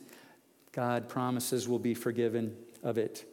God 0.72 1.08
promises 1.08 1.68
we'll 1.68 1.80
be 1.80 1.94
forgiven 1.94 2.56
of 2.84 2.98
it. 2.98 3.24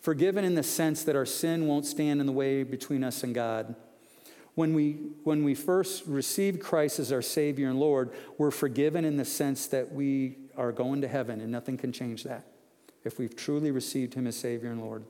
Forgiven 0.00 0.44
in 0.44 0.54
the 0.54 0.62
sense 0.62 1.04
that 1.04 1.14
our 1.14 1.26
sin 1.26 1.66
won't 1.66 1.84
stand 1.84 2.20
in 2.20 2.26
the 2.26 2.32
way 2.32 2.62
between 2.62 3.04
us 3.04 3.22
and 3.22 3.34
God. 3.34 3.74
When 4.56 4.72
we, 4.72 4.92
when 5.22 5.44
we 5.44 5.54
first 5.54 6.04
received 6.06 6.60
Christ 6.60 6.98
as 6.98 7.12
our 7.12 7.20
Savior 7.20 7.68
and 7.68 7.78
Lord, 7.78 8.10
we're 8.38 8.50
forgiven 8.50 9.04
in 9.04 9.18
the 9.18 9.24
sense 9.26 9.66
that 9.66 9.92
we 9.92 10.38
are 10.56 10.72
going 10.72 11.02
to 11.02 11.08
heaven, 11.08 11.42
and 11.42 11.52
nothing 11.52 11.76
can 11.76 11.92
change 11.92 12.24
that 12.24 12.46
if 13.04 13.18
we've 13.18 13.36
truly 13.36 13.70
received 13.70 14.14
Him 14.14 14.26
as 14.26 14.34
Savior 14.34 14.70
and 14.70 14.80
Lord. 14.80 15.04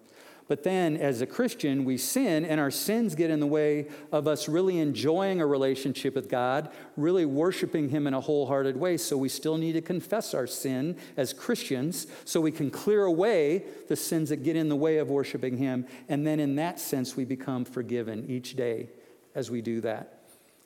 But 0.48 0.64
then, 0.64 0.96
as 0.96 1.20
a 1.20 1.26
Christian, 1.26 1.84
we 1.84 1.96
sin, 1.96 2.44
and 2.44 2.60
our 2.60 2.72
sins 2.72 3.14
get 3.14 3.30
in 3.30 3.38
the 3.38 3.46
way 3.46 3.86
of 4.10 4.26
us 4.26 4.48
really 4.48 4.78
enjoying 4.78 5.40
a 5.40 5.46
relationship 5.46 6.16
with 6.16 6.28
God, 6.28 6.68
really 6.96 7.24
worshiping 7.24 7.88
Him 7.90 8.08
in 8.08 8.14
a 8.14 8.20
wholehearted 8.20 8.76
way. 8.76 8.96
So, 8.96 9.16
we 9.16 9.28
still 9.28 9.58
need 9.58 9.74
to 9.74 9.80
confess 9.80 10.34
our 10.34 10.48
sin 10.48 10.96
as 11.16 11.32
Christians 11.32 12.08
so 12.24 12.40
we 12.40 12.52
can 12.52 12.72
clear 12.72 13.04
away 13.04 13.62
the 13.86 13.96
sins 13.96 14.30
that 14.30 14.42
get 14.42 14.56
in 14.56 14.68
the 14.68 14.76
way 14.76 14.98
of 14.98 15.08
worshiping 15.08 15.56
Him. 15.56 15.86
And 16.08 16.26
then, 16.26 16.40
in 16.40 16.56
that 16.56 16.80
sense, 16.80 17.14
we 17.14 17.24
become 17.24 17.64
forgiven 17.64 18.26
each 18.28 18.56
day 18.56 18.88
as 19.36 19.50
we 19.50 19.60
do 19.60 19.82
that. 19.82 20.22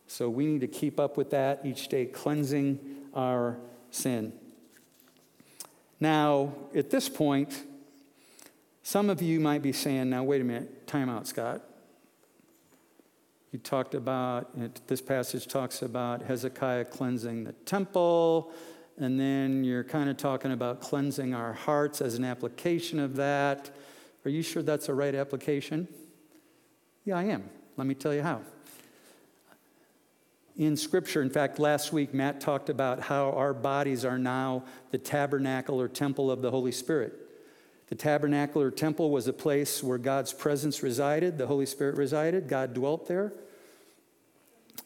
So 0.07 0.31
we 0.31 0.47
need 0.47 0.61
to 0.63 0.69
keep 0.69 0.99
up 0.99 1.17
with 1.17 1.31
that 1.31 1.67
each 1.67 1.89
day, 1.89 2.07
cleansing 2.07 2.79
our 3.13 3.59
sin. 3.91 4.33
Now, 5.99 6.55
at 6.75 6.89
this 6.89 7.09
point, 7.09 7.65
some 8.83 9.11
of 9.11 9.21
you 9.21 9.41
might 9.41 9.61
be 9.61 9.73
saying, 9.73 10.09
now, 10.09 10.23
wait 10.23 10.41
a 10.41 10.45
minute, 10.45 10.87
time 10.87 11.11
out, 11.11 11.27
Scott. 11.27 11.63
You 13.53 13.59
talked 13.59 13.95
about, 13.95 14.57
this 14.87 15.01
passage 15.01 15.49
talks 15.49 15.83
about 15.83 16.23
Hezekiah 16.23 16.85
cleansing 16.87 17.45
the 17.45 17.53
temple, 17.53 18.53
and 18.99 19.19
then 19.19 19.65
you're 19.65 19.85
kind 19.85 20.09
of 20.09 20.17
talking 20.17 20.53
about 20.53 20.81
cleansing 20.81 21.35
our 21.35 21.53
hearts 21.53 22.01
as 22.01 22.15
an 22.15 22.25
application 22.25 23.01
of 23.01 23.17
that. 23.17 23.71
Are 24.25 24.31
you 24.31 24.43
sure 24.43 24.63
that's 24.63 24.87
the 24.87 24.95
right 24.95 25.15
application? 25.15 25.89
Yeah, 27.05 27.19
I 27.19 27.25
am. 27.25 27.51
Let 27.77 27.87
me 27.89 27.95
tell 27.95 28.15
you 28.15 28.23
how 28.23 28.43
in 30.57 30.77
Scripture. 30.77 31.23
In 31.23 31.31
fact, 31.31 31.59
last 31.59 31.93
week 31.93 32.13
Matt 32.13 32.41
talked 32.41 32.69
about 32.69 33.01
how 33.01 33.31
our 33.31 33.55
bodies 33.55 34.05
are 34.05 34.19
now 34.19 34.65
the 34.91 34.99
tabernacle 34.99 35.81
or 35.81 35.89
temple 35.89 36.31
of 36.31 36.43
the 36.43 36.51
Holy 36.51 36.73
Spirit. 36.73 37.15
The 37.89 37.95
tabernacle 37.95 38.63
or 38.63 38.71
temple 38.71 39.11
was 39.11 39.27
a 39.27 39.33
place 39.33 39.83
where 39.83 39.99
God's 39.99 40.33
presence 40.33 40.83
resided, 40.83 41.39
the 41.39 41.47
Holy 41.47 41.67
Spirit 41.67 41.97
resided, 41.97 42.49
God 42.49 42.73
dwelt 42.73 43.09
there. 43.09 43.33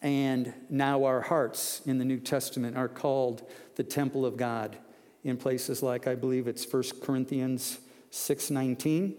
And 0.00 0.53
now 0.70 1.05
our 1.05 1.20
hearts 1.20 1.83
in 1.87 1.98
the 1.98 2.05
New 2.05 2.18
Testament 2.18 2.77
are 2.77 2.88
called 2.88 3.42
the 3.77 3.85
temple 3.85 4.24
of 4.24 4.37
God 4.37 4.77
in 5.22 5.37
places 5.37 5.83
like 5.83 6.07
I 6.07 6.14
believe 6.14 6.46
it's 6.46 6.64
1 6.64 7.00
Corinthians 7.00 7.79
6:19. 8.11 9.14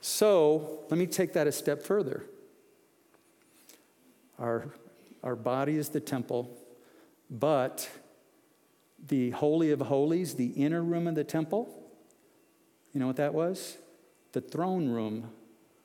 So, 0.00 0.80
let 0.88 0.98
me 0.98 1.06
take 1.06 1.34
that 1.34 1.46
a 1.46 1.52
step 1.52 1.82
further. 1.82 2.24
Our 4.38 4.70
our 5.22 5.36
body 5.36 5.76
is 5.76 5.90
the 5.90 6.00
temple, 6.00 6.56
but 7.30 7.88
the 9.06 9.30
Holy 9.30 9.70
of 9.70 9.80
Holies, 9.80 10.34
the 10.34 10.48
inner 10.48 10.82
room 10.82 11.06
of 11.06 11.14
the 11.14 11.24
temple, 11.24 11.68
you 12.92 13.00
know 13.00 13.06
what 13.06 13.16
that 13.16 13.34
was? 13.34 13.76
The 14.32 14.40
throne 14.40 14.88
room 14.88 15.30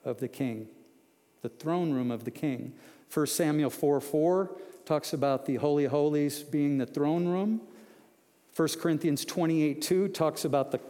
of 0.04 0.20
the 0.20 0.28
king. 0.28 0.68
The 1.42 1.48
throne 1.48 1.92
room 1.92 2.10
of 2.10 2.24
the 2.24 2.30
king. 2.30 2.72
1 3.12 3.26
Samuel 3.26 3.70
4 3.70 4.00
4 4.00 4.56
talks 4.84 5.12
about 5.12 5.46
the 5.46 5.56
Holy 5.56 5.84
of 5.84 5.92
Holies 5.92 6.42
being 6.42 6.78
the 6.78 6.86
throne 6.86 7.28
room. 7.28 7.60
1 8.54 8.68
Corinthians 8.80 9.24
28 9.24 9.82
2 9.82 10.08
talks 10.08 10.44
about 10.44 10.72
the 10.72 10.80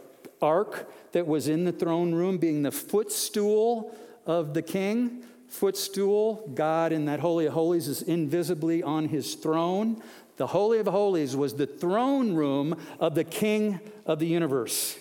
ark 0.41 0.89
that 1.11 1.27
was 1.27 1.47
in 1.47 1.65
the 1.65 1.71
throne 1.71 2.13
room 2.13 2.37
being 2.37 2.63
the 2.63 2.71
footstool 2.71 3.95
of 4.25 4.53
the 4.53 4.61
king 4.61 5.23
footstool. 5.47 6.49
God 6.53 6.91
in 6.91 7.05
that 7.05 7.19
Holy 7.19 7.45
of 7.45 7.53
Holies 7.53 7.87
is 7.87 8.01
invisibly 8.01 8.83
on 8.83 9.09
his 9.09 9.35
throne. 9.35 10.01
The 10.37 10.47
Holy 10.47 10.79
of 10.79 10.87
Holies 10.87 11.35
was 11.35 11.55
the 11.55 11.65
throne 11.65 12.33
room 12.33 12.79
of 12.99 13.15
the 13.15 13.23
King 13.23 13.79
of 14.05 14.19
the 14.19 14.27
universe. 14.27 14.97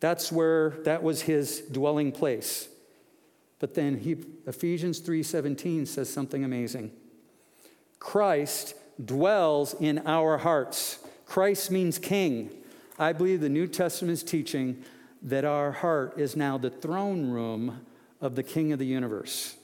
That's 0.00 0.30
where 0.30 0.70
that 0.84 1.02
was 1.02 1.22
his 1.22 1.60
dwelling 1.60 2.12
place. 2.12 2.68
But 3.58 3.74
then 3.74 3.98
he, 3.98 4.16
Ephesians 4.46 5.00
3:17 5.00 5.86
says 5.86 6.08
something 6.08 6.44
amazing. 6.44 6.92
Christ 7.98 8.74
dwells 9.02 9.74
in 9.80 9.98
our 10.06 10.38
hearts. 10.38 10.98
Christ 11.26 11.70
means 11.70 11.98
king. 11.98 12.50
I 12.98 13.12
believe 13.12 13.40
the 13.40 13.48
New 13.48 13.66
Testament 13.66 14.12
is 14.12 14.22
teaching 14.22 14.84
that 15.22 15.44
our 15.44 15.72
heart 15.72 16.18
is 16.18 16.36
now 16.36 16.56
the 16.56 16.70
throne 16.70 17.30
room 17.30 17.84
of 18.20 18.34
the 18.34 18.42
King 18.42 18.72
of 18.72 18.78
the 18.78 18.86
universe. 18.86 19.56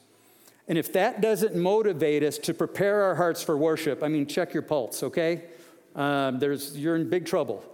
And 0.68 0.78
if 0.78 0.92
that 0.92 1.20
doesn't 1.20 1.56
motivate 1.56 2.22
us 2.22 2.38
to 2.38 2.54
prepare 2.54 3.02
our 3.02 3.14
hearts 3.14 3.42
for 3.42 3.56
worship, 3.56 4.02
I 4.02 4.08
mean, 4.08 4.26
check 4.26 4.54
your 4.54 4.62
pulse, 4.62 5.02
okay? 5.02 5.44
Um, 5.94 6.38
there's, 6.38 6.78
you're 6.78 6.96
in 6.96 7.10
big 7.10 7.26
trouble. 7.26 7.64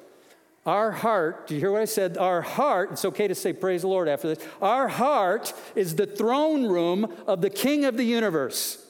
Our 0.66 0.90
heart, 0.90 1.46
do 1.46 1.54
you 1.54 1.60
hear 1.60 1.72
what 1.72 1.82
I 1.82 1.86
said? 1.86 2.18
Our 2.18 2.42
heart, 2.42 2.92
it's 2.92 3.04
okay 3.04 3.28
to 3.28 3.34
say 3.34 3.52
praise 3.52 3.82
the 3.82 3.88
Lord 3.88 4.08
after 4.08 4.34
this. 4.34 4.46
Our 4.60 4.88
heart 4.88 5.52
is 5.74 5.94
the 5.94 6.06
throne 6.06 6.66
room 6.66 7.12
of 7.26 7.40
the 7.40 7.50
King 7.50 7.84
of 7.84 7.96
the 7.96 8.04
universe. 8.04 8.84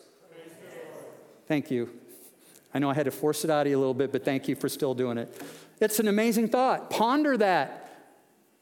Thank 1.46 1.70
you. 1.70 1.90
I 2.74 2.78
know 2.78 2.90
I 2.90 2.94
had 2.94 3.06
to 3.06 3.10
force 3.10 3.44
it 3.44 3.50
out 3.50 3.66
of 3.66 3.70
you 3.70 3.78
a 3.78 3.80
little 3.80 3.94
bit, 3.94 4.12
but 4.12 4.24
thank 4.24 4.48
you 4.48 4.54
for 4.54 4.68
still 4.68 4.94
doing 4.94 5.18
it. 5.18 5.42
It's 5.80 6.00
an 6.00 6.08
amazing 6.08 6.48
thought. 6.48 6.90
Ponder 6.90 7.36
that. 7.36 7.87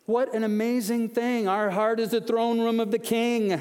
What 0.07 0.35
an 0.35 0.45
amazing 0.45 1.11
thing. 1.11 1.49
Our 1.49 1.71
heart 1.71 2.01
is 2.01 2.11
the 2.11 2.21
throne 2.21 2.61
room 2.61 2.81
of 2.81 2.91
the 2.91 2.99
King. 2.99 3.61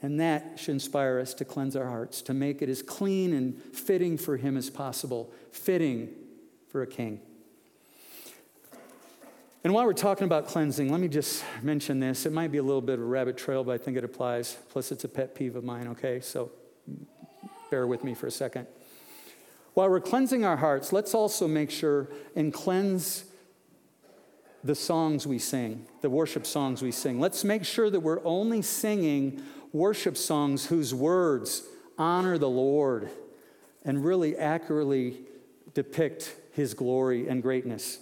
And 0.00 0.20
that 0.20 0.58
should 0.58 0.72
inspire 0.72 1.18
us 1.18 1.34
to 1.34 1.44
cleanse 1.44 1.74
our 1.74 1.86
hearts, 1.86 2.22
to 2.22 2.34
make 2.34 2.62
it 2.62 2.68
as 2.68 2.82
clean 2.82 3.32
and 3.32 3.60
fitting 3.60 4.16
for 4.16 4.36
Him 4.36 4.56
as 4.56 4.70
possible, 4.70 5.32
fitting 5.50 6.14
for 6.68 6.82
a 6.82 6.86
king. 6.86 7.20
And 9.64 9.74
while 9.74 9.84
we're 9.84 9.94
talking 9.94 10.26
about 10.26 10.46
cleansing, 10.46 10.92
let 10.92 11.00
me 11.00 11.08
just 11.08 11.42
mention 11.60 11.98
this. 11.98 12.24
It 12.24 12.32
might 12.32 12.52
be 12.52 12.58
a 12.58 12.62
little 12.62 12.80
bit 12.80 13.00
of 13.00 13.00
a 13.00 13.04
rabbit 13.04 13.36
trail, 13.36 13.64
but 13.64 13.72
I 13.72 13.78
think 13.78 13.96
it 13.96 14.04
applies. 14.04 14.56
Plus, 14.68 14.92
it's 14.92 15.02
a 15.02 15.08
pet 15.08 15.34
peeve 15.34 15.56
of 15.56 15.64
mine, 15.64 15.88
okay? 15.88 16.20
So 16.20 16.52
bear 17.70 17.86
with 17.86 18.04
me 18.04 18.14
for 18.14 18.28
a 18.28 18.30
second. 18.30 18.68
While 19.74 19.90
we're 19.90 20.00
cleansing 20.00 20.44
our 20.44 20.56
hearts, 20.56 20.92
let's 20.92 21.14
also 21.14 21.48
make 21.48 21.70
sure 21.70 22.08
and 22.36 22.52
cleanse 22.52 23.24
the 24.66 24.74
songs 24.74 25.26
we 25.26 25.38
sing, 25.38 25.86
the 26.00 26.10
worship 26.10 26.46
songs 26.46 26.82
we 26.82 26.90
sing. 26.90 27.20
Let's 27.20 27.44
make 27.44 27.64
sure 27.64 27.88
that 27.88 28.00
we're 28.00 28.24
only 28.24 28.62
singing 28.62 29.42
worship 29.72 30.16
songs 30.16 30.66
whose 30.66 30.94
words 30.94 31.62
honor 31.98 32.38
the 32.38 32.48
Lord 32.48 33.10
and 33.84 34.04
really 34.04 34.36
accurately 34.36 35.18
depict 35.74 36.34
his 36.52 36.74
glory 36.74 37.28
and 37.28 37.42
greatness. 37.42 38.00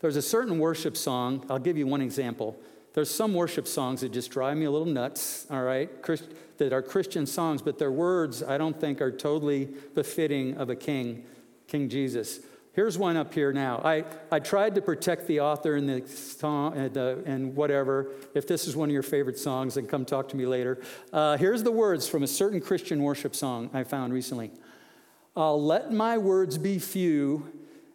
There's 0.00 0.16
a 0.16 0.22
certain 0.22 0.58
worship 0.58 0.96
song, 0.96 1.44
I'll 1.50 1.58
give 1.58 1.76
you 1.76 1.86
one 1.86 2.00
example. 2.00 2.58
There's 2.94 3.10
some 3.10 3.34
worship 3.34 3.68
songs 3.68 4.00
that 4.00 4.12
just 4.12 4.30
drive 4.30 4.56
me 4.56 4.64
a 4.64 4.70
little 4.70 4.86
nuts, 4.86 5.46
all 5.50 5.62
right, 5.62 5.90
Christ, 6.00 6.24
that 6.56 6.72
are 6.72 6.80
Christian 6.80 7.26
songs, 7.26 7.60
but 7.60 7.78
their 7.78 7.92
words 7.92 8.42
I 8.42 8.56
don't 8.56 8.80
think 8.80 9.02
are 9.02 9.12
totally 9.12 9.68
befitting 9.94 10.56
of 10.56 10.70
a 10.70 10.76
king, 10.76 11.24
King 11.66 11.90
Jesus. 11.90 12.40
Here's 12.76 12.98
one 12.98 13.16
up 13.16 13.32
here 13.32 13.54
now. 13.54 13.80
I, 13.82 14.04
I 14.30 14.38
tried 14.38 14.74
to 14.74 14.82
protect 14.82 15.26
the 15.26 15.40
author 15.40 15.76
and 15.76 15.88
the 15.88 16.06
song 16.06 16.76
and, 16.76 16.98
uh, 16.98 17.16
and 17.24 17.56
whatever. 17.56 18.12
If 18.34 18.46
this 18.46 18.68
is 18.68 18.76
one 18.76 18.90
of 18.90 18.92
your 18.92 19.02
favorite 19.02 19.38
songs, 19.38 19.76
then 19.76 19.86
come 19.86 20.04
talk 20.04 20.28
to 20.28 20.36
me 20.36 20.44
later. 20.44 20.82
Uh, 21.10 21.38
here's 21.38 21.62
the 21.62 21.72
words 21.72 22.06
from 22.06 22.22
a 22.22 22.26
certain 22.26 22.60
Christian 22.60 23.02
worship 23.02 23.34
song 23.34 23.70
I 23.72 23.82
found 23.82 24.12
recently. 24.12 24.50
I'll 25.34 25.62
let 25.62 25.90
my 25.90 26.18
words 26.18 26.58
be 26.58 26.78
few 26.78 27.50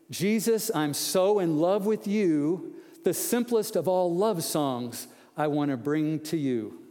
Jesus, 0.10 0.72
I'm 0.74 0.96
so 0.96 1.38
in 1.38 1.60
love 1.60 1.86
with 1.86 2.08
you, 2.08 2.74
the 3.04 3.14
simplest 3.14 3.76
of 3.76 3.88
all 3.88 4.14
love 4.14 4.44
songs 4.44 5.08
I 5.38 5.46
want 5.46 5.70
to 5.70 5.78
bring 5.78 6.20
to 6.22 6.38
you. 6.38 6.82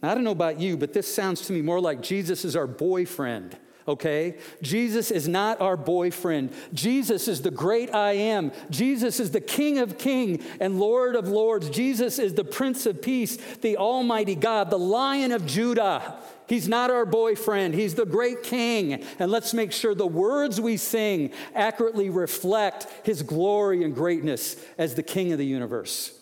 Now, 0.00 0.12
I 0.12 0.14
don't 0.14 0.24
know 0.24 0.30
about 0.30 0.60
you, 0.60 0.76
but 0.76 0.92
this 0.92 1.12
sounds 1.12 1.40
to 1.48 1.52
me 1.52 1.60
more 1.60 1.80
like 1.80 2.02
Jesus 2.02 2.44
is 2.44 2.54
our 2.54 2.68
boyfriend 2.68 3.58
okay? 3.88 4.36
Jesus 4.62 5.10
is 5.10 5.26
not 5.26 5.60
our 5.60 5.76
boyfriend. 5.76 6.52
Jesus 6.72 7.26
is 7.26 7.42
the 7.42 7.50
great 7.50 7.94
I 7.94 8.12
am. 8.12 8.52
Jesus 8.70 9.18
is 9.18 9.30
the 9.30 9.40
King 9.40 9.78
of 9.78 9.98
Kings 9.98 10.44
and 10.60 10.78
Lord 10.78 11.16
of 11.16 11.26
Lords. 11.28 11.70
Jesus 11.70 12.18
is 12.18 12.34
the 12.34 12.44
Prince 12.44 12.86
of 12.86 13.02
Peace, 13.02 13.36
the 13.62 13.78
Almighty 13.78 14.34
God, 14.34 14.70
the 14.70 14.78
Lion 14.78 15.32
of 15.32 15.46
Judah. 15.46 16.18
He's 16.46 16.68
not 16.68 16.90
our 16.90 17.04
boyfriend, 17.04 17.74
He's 17.74 17.94
the 17.94 18.06
great 18.06 18.42
king. 18.42 19.04
And 19.18 19.30
let's 19.30 19.52
make 19.52 19.72
sure 19.72 19.94
the 19.94 20.06
words 20.06 20.60
we 20.60 20.76
sing 20.76 21.32
accurately 21.54 22.10
reflect 22.10 22.86
His 23.04 23.22
glory 23.22 23.84
and 23.84 23.94
greatness 23.94 24.56
as 24.78 24.94
the 24.94 25.02
King 25.02 25.32
of 25.32 25.38
the 25.38 25.46
universe. 25.46 26.12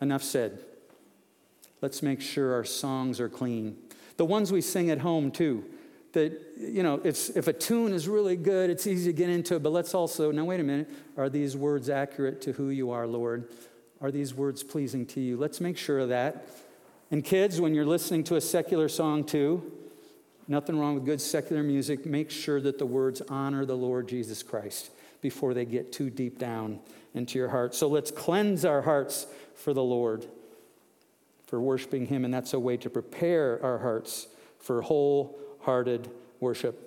Enough 0.00 0.22
said. 0.22 0.58
Let's 1.80 2.02
make 2.02 2.20
sure 2.20 2.54
our 2.54 2.64
songs 2.64 3.20
are 3.20 3.28
clean. 3.28 3.76
The 4.16 4.24
ones 4.24 4.50
we 4.50 4.60
sing 4.60 4.90
at 4.90 5.00
home, 5.00 5.30
too. 5.30 5.64
That, 6.16 6.40
you 6.56 6.82
know, 6.82 6.98
if 7.04 7.46
a 7.46 7.52
tune 7.52 7.92
is 7.92 8.08
really 8.08 8.36
good, 8.36 8.70
it's 8.70 8.86
easy 8.86 9.12
to 9.12 9.12
get 9.12 9.28
into 9.28 9.56
it, 9.56 9.62
but 9.62 9.68
let's 9.68 9.92
also, 9.92 10.30
now 10.30 10.46
wait 10.46 10.60
a 10.60 10.62
minute, 10.62 10.88
are 11.18 11.28
these 11.28 11.58
words 11.58 11.90
accurate 11.90 12.40
to 12.40 12.52
who 12.52 12.70
you 12.70 12.90
are, 12.90 13.06
Lord? 13.06 13.50
Are 14.00 14.10
these 14.10 14.32
words 14.32 14.62
pleasing 14.62 15.04
to 15.08 15.20
you? 15.20 15.36
Let's 15.36 15.60
make 15.60 15.76
sure 15.76 15.98
of 15.98 16.08
that. 16.08 16.48
And 17.10 17.22
kids, 17.22 17.60
when 17.60 17.74
you're 17.74 17.84
listening 17.84 18.24
to 18.24 18.36
a 18.36 18.40
secular 18.40 18.88
song 18.88 19.24
too, 19.24 19.70
nothing 20.48 20.78
wrong 20.78 20.94
with 20.94 21.04
good 21.04 21.20
secular 21.20 21.62
music, 21.62 22.06
make 22.06 22.30
sure 22.30 22.62
that 22.62 22.78
the 22.78 22.86
words 22.86 23.20
honor 23.28 23.66
the 23.66 23.76
Lord 23.76 24.08
Jesus 24.08 24.42
Christ 24.42 24.92
before 25.20 25.52
they 25.52 25.66
get 25.66 25.92
too 25.92 26.08
deep 26.08 26.38
down 26.38 26.80
into 27.12 27.38
your 27.38 27.50
heart. 27.50 27.74
So 27.74 27.88
let's 27.88 28.10
cleanse 28.10 28.64
our 28.64 28.80
hearts 28.80 29.26
for 29.54 29.74
the 29.74 29.84
Lord, 29.84 30.24
for 31.46 31.60
worshiping 31.60 32.06
Him, 32.06 32.24
and 32.24 32.32
that's 32.32 32.54
a 32.54 32.58
way 32.58 32.78
to 32.78 32.88
prepare 32.88 33.62
our 33.62 33.76
hearts 33.76 34.28
for 34.58 34.80
wholehearted 35.66 36.08
worship. 36.38 36.80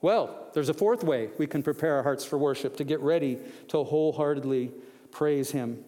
Well, 0.00 0.48
there's 0.54 0.70
a 0.70 0.74
fourth 0.74 1.04
way 1.04 1.28
we 1.38 1.46
can 1.46 1.62
prepare 1.62 1.96
our 1.96 2.02
hearts 2.02 2.24
for 2.24 2.38
worship 2.38 2.76
to 2.78 2.84
get 2.84 3.00
ready 3.00 3.38
to 3.68 3.84
wholeheartedly 3.84 4.72
praise 5.10 5.50
Him, 5.50 5.84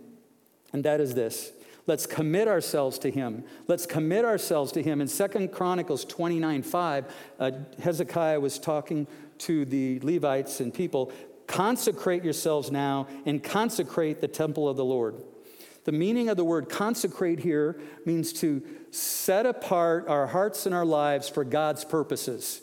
and 0.73 0.85
that 0.85 1.01
is 1.01 1.15
this 1.15 1.53
Let's 1.87 2.07
commit 2.07 2.47
ourselves 2.47 2.99
to 3.01 3.11
him. 3.11 3.43
Let's 3.67 3.87
commit 3.87 4.25
ourselves 4.25 4.71
to 4.73 4.83
him. 4.83 5.01
In 5.01 5.09
Second 5.09 5.51
Chronicles 5.51 6.05
29 6.05 6.63
5, 6.63 7.05
uh, 7.41 7.51
Hezekiah 7.83 8.39
was 8.39 8.59
talking 8.59 9.09
to 9.39 9.65
the 9.65 9.99
Levites 10.01 10.61
and 10.61 10.73
people 10.73 11.11
consecrate 11.49 12.23
yourselves 12.23 12.71
now 12.71 13.09
and 13.27 13.43
consecrate 13.43 14.21
the 14.21 14.29
temple 14.29 14.69
of 14.69 14.77
the 14.77 14.85
Lord. 14.85 15.17
The 15.91 15.99
meaning 15.99 16.29
of 16.29 16.37
the 16.37 16.45
word 16.45 16.69
consecrate 16.69 17.41
here 17.41 17.77
means 18.07 18.33
to 18.35 18.63
set 18.93 19.45
apart 19.45 20.07
our 20.07 20.29
hearts 20.29 20.65
and 20.65 20.73
our 20.73 20.85
lives 20.85 21.29
for 21.29 21.43
God's 21.43 21.85
purposes, 21.85 22.61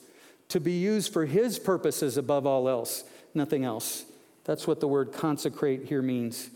to 0.47 0.61
be 0.61 0.79
used 0.79 1.11
for 1.11 1.25
His 1.25 1.59
purposes 1.59 2.15
above 2.15 2.45
all 2.45 2.69
else, 2.69 3.03
nothing 3.33 3.65
else. 3.65 4.05
That's 4.45 4.65
what 4.65 4.79
the 4.79 4.87
word 4.87 5.11
consecrate 5.11 5.87
here 5.89 6.01
means. 6.01 6.49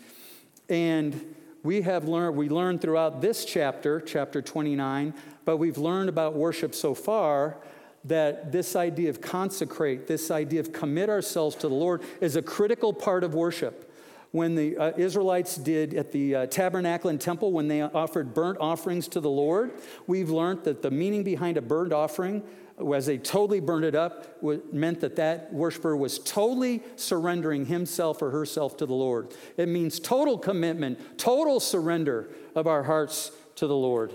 And 0.69 1.35
we 1.61 1.81
have 1.81 2.07
learned, 2.07 2.37
we 2.37 2.47
learned 2.47 2.79
throughout 2.79 3.19
this 3.19 3.43
chapter, 3.43 3.99
chapter 3.99 4.41
29, 4.41 5.13
but 5.43 5.57
we've 5.57 5.77
learned 5.77 6.07
about 6.07 6.35
worship 6.35 6.73
so 6.73 6.93
far 6.93 7.57
that 8.05 8.53
this 8.53 8.77
idea 8.77 9.09
of 9.09 9.19
consecrate, 9.19 10.07
this 10.07 10.31
idea 10.31 10.61
of 10.61 10.71
commit 10.71 11.09
ourselves 11.09 11.57
to 11.57 11.67
the 11.67 11.75
Lord, 11.75 12.01
is 12.21 12.37
a 12.37 12.41
critical 12.41 12.93
part 12.93 13.25
of 13.25 13.33
worship. 13.33 13.90
When 14.31 14.55
the 14.55 14.77
uh, 14.77 14.91
Israelites 14.97 15.57
did 15.57 15.93
at 15.93 16.11
the 16.11 16.35
uh, 16.35 16.45
tabernacle 16.45 17.09
and 17.09 17.19
temple, 17.19 17.51
when 17.51 17.67
they 17.67 17.81
offered 17.81 18.33
burnt 18.33 18.57
offerings 18.61 19.07
to 19.09 19.19
the 19.19 19.29
Lord, 19.29 19.73
we've 20.07 20.29
learned 20.29 20.63
that 20.63 20.81
the 20.81 20.91
meaning 20.91 21.23
behind 21.23 21.57
a 21.57 21.61
burnt 21.61 21.91
offering 21.91 22.43
as 22.95 23.05
they 23.05 23.17
totally 23.17 23.59
burned 23.59 23.85
it 23.85 23.95
up, 23.95 24.41
meant 24.73 25.01
that 25.01 25.15
that 25.17 25.53
worshiper 25.53 25.95
was 25.95 26.19
totally 26.19 26.81
surrendering 26.95 27.65
himself 27.65 28.21
or 28.21 28.31
herself 28.31 28.77
to 28.77 28.85
the 28.85 28.93
Lord. 28.93 29.33
It 29.57 29.67
means 29.67 29.99
total 29.99 30.37
commitment, 30.37 31.17
total 31.17 31.59
surrender 31.59 32.29
of 32.55 32.67
our 32.67 32.83
hearts 32.83 33.31
to 33.55 33.67
the 33.67 33.75
Lord. 33.75 34.11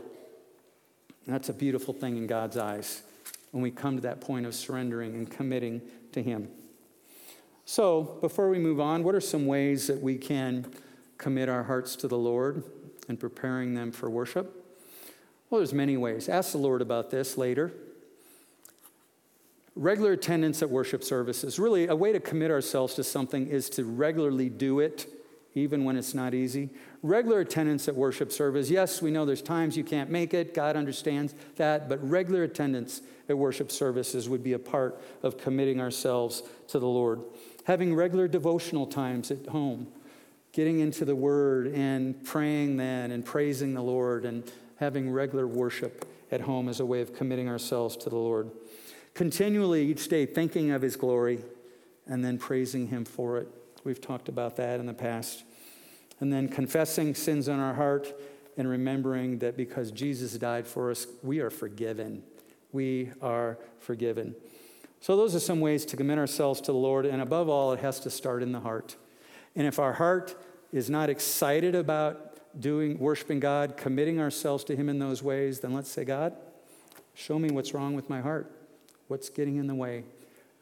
And 1.26 1.34
that's 1.34 1.48
a 1.48 1.52
beautiful 1.54 1.94
thing 1.94 2.16
in 2.16 2.26
God's 2.26 2.56
eyes 2.56 3.02
when 3.52 3.62
we 3.62 3.70
come 3.70 3.96
to 3.96 4.02
that 4.02 4.20
point 4.20 4.46
of 4.46 4.54
surrendering 4.54 5.14
and 5.14 5.30
committing 5.30 5.82
to 6.12 6.22
Him. 6.22 6.48
So, 7.68 8.16
before 8.20 8.48
we 8.48 8.60
move 8.60 8.78
on, 8.78 9.02
what 9.02 9.16
are 9.16 9.20
some 9.20 9.44
ways 9.44 9.88
that 9.88 10.00
we 10.00 10.16
can 10.18 10.72
commit 11.18 11.48
our 11.48 11.64
hearts 11.64 11.96
to 11.96 12.06
the 12.06 12.16
Lord 12.16 12.62
and 13.08 13.18
preparing 13.18 13.74
them 13.74 13.90
for 13.90 14.08
worship? 14.08 14.64
Well, 15.50 15.58
there's 15.58 15.72
many 15.72 15.96
ways. 15.96 16.28
Ask 16.28 16.52
the 16.52 16.58
Lord 16.58 16.80
about 16.80 17.10
this 17.10 17.36
later. 17.36 17.72
Regular 19.74 20.12
attendance 20.12 20.62
at 20.62 20.70
worship 20.70 21.02
services. 21.02 21.58
Really, 21.58 21.88
a 21.88 21.96
way 21.96 22.12
to 22.12 22.20
commit 22.20 22.52
ourselves 22.52 22.94
to 22.94 23.04
something 23.04 23.48
is 23.48 23.68
to 23.70 23.84
regularly 23.84 24.48
do 24.48 24.78
it, 24.78 25.12
even 25.56 25.84
when 25.84 25.96
it's 25.96 26.14
not 26.14 26.34
easy. 26.34 26.70
Regular 27.02 27.40
attendance 27.40 27.88
at 27.88 27.96
worship 27.96 28.30
service. 28.30 28.70
Yes, 28.70 29.02
we 29.02 29.10
know 29.10 29.24
there's 29.24 29.42
times 29.42 29.76
you 29.76 29.84
can't 29.84 30.08
make 30.08 30.34
it. 30.34 30.54
God 30.54 30.76
understands 30.76 31.34
that. 31.56 31.88
But 31.88 32.08
regular 32.08 32.44
attendance 32.44 33.02
at 33.28 33.36
worship 33.36 33.72
services 33.72 34.28
would 34.28 34.44
be 34.44 34.52
a 34.52 34.58
part 34.58 35.00
of 35.24 35.36
committing 35.36 35.80
ourselves 35.80 36.44
to 36.68 36.78
the 36.78 36.86
Lord. 36.86 37.22
Having 37.66 37.94
regular 37.94 38.26
devotional 38.26 38.86
times 38.86 39.30
at 39.30 39.46
home, 39.46 39.86
getting 40.52 40.80
into 40.80 41.04
the 41.04 41.14
Word 41.14 41.68
and 41.68 42.24
praying 42.24 42.76
then 42.76 43.12
and 43.12 43.24
praising 43.24 43.74
the 43.74 43.82
Lord 43.82 44.24
and 44.24 44.50
having 44.76 45.10
regular 45.10 45.46
worship 45.46 46.04
at 46.32 46.40
home 46.40 46.68
as 46.68 46.80
a 46.80 46.86
way 46.86 47.00
of 47.00 47.14
committing 47.14 47.48
ourselves 47.48 47.96
to 47.98 48.10
the 48.10 48.16
Lord 48.16 48.50
continually 49.16 49.82
each 49.86 50.08
day 50.08 50.26
thinking 50.26 50.70
of 50.70 50.82
his 50.82 50.94
glory 50.94 51.40
and 52.06 52.22
then 52.24 52.38
praising 52.38 52.88
him 52.88 53.04
for 53.04 53.38
it. 53.38 53.48
We've 53.82 54.00
talked 54.00 54.28
about 54.28 54.56
that 54.56 54.78
in 54.78 54.86
the 54.86 54.94
past. 54.94 55.42
And 56.20 56.32
then 56.32 56.48
confessing 56.48 57.14
sins 57.14 57.48
in 57.48 57.58
our 57.58 57.74
heart 57.74 58.12
and 58.58 58.68
remembering 58.68 59.38
that 59.38 59.56
because 59.56 59.90
Jesus 59.90 60.34
died 60.34 60.66
for 60.66 60.90
us, 60.90 61.06
we 61.22 61.40
are 61.40 61.50
forgiven. 61.50 62.22
We 62.72 63.10
are 63.22 63.58
forgiven. 63.80 64.34
So, 65.00 65.16
those 65.16 65.34
are 65.34 65.40
some 65.40 65.60
ways 65.60 65.84
to 65.86 65.96
commit 65.96 66.18
ourselves 66.18 66.60
to 66.62 66.72
the 66.72 66.78
Lord. 66.78 67.06
And 67.06 67.22
above 67.22 67.48
all, 67.48 67.72
it 67.72 67.80
has 67.80 68.00
to 68.00 68.10
start 68.10 68.42
in 68.42 68.52
the 68.52 68.60
heart. 68.60 68.96
And 69.54 69.66
if 69.66 69.78
our 69.78 69.94
heart 69.94 70.34
is 70.72 70.90
not 70.90 71.08
excited 71.08 71.74
about 71.74 72.36
doing, 72.60 72.98
worshiping 72.98 73.40
God, 73.40 73.76
committing 73.76 74.20
ourselves 74.20 74.64
to 74.64 74.76
Him 74.76 74.88
in 74.88 74.98
those 74.98 75.22
ways, 75.22 75.60
then 75.60 75.72
let's 75.72 75.90
say, 75.90 76.04
God, 76.04 76.34
show 77.14 77.38
me 77.38 77.50
what's 77.50 77.74
wrong 77.74 77.94
with 77.94 78.10
my 78.10 78.20
heart. 78.20 78.50
What's 79.08 79.28
getting 79.28 79.56
in 79.56 79.66
the 79.66 79.74
way 79.74 80.04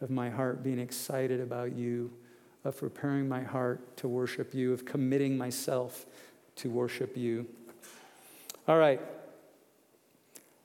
of 0.00 0.10
my 0.10 0.28
heart 0.30 0.62
being 0.62 0.78
excited 0.78 1.40
about 1.40 1.74
you, 1.74 2.12
of 2.64 2.76
preparing 2.76 3.28
my 3.28 3.42
heart 3.42 3.96
to 3.98 4.08
worship 4.08 4.54
you, 4.54 4.72
of 4.72 4.84
committing 4.84 5.38
myself 5.38 6.04
to 6.56 6.68
worship 6.68 7.16
you? 7.16 7.46
All 8.68 8.78
right. 8.78 9.00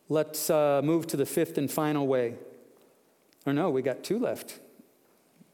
Let's 0.10 0.50
uh, 0.50 0.82
move 0.84 1.08
to 1.08 1.18
the 1.18 1.26
fifth 1.26 1.58
and 1.58 1.72
final 1.72 2.08
way. 2.08 2.36
Or 3.46 3.54
no, 3.54 3.70
we 3.70 3.82
got 3.82 4.04
two 4.04 4.20
left. 4.20 4.60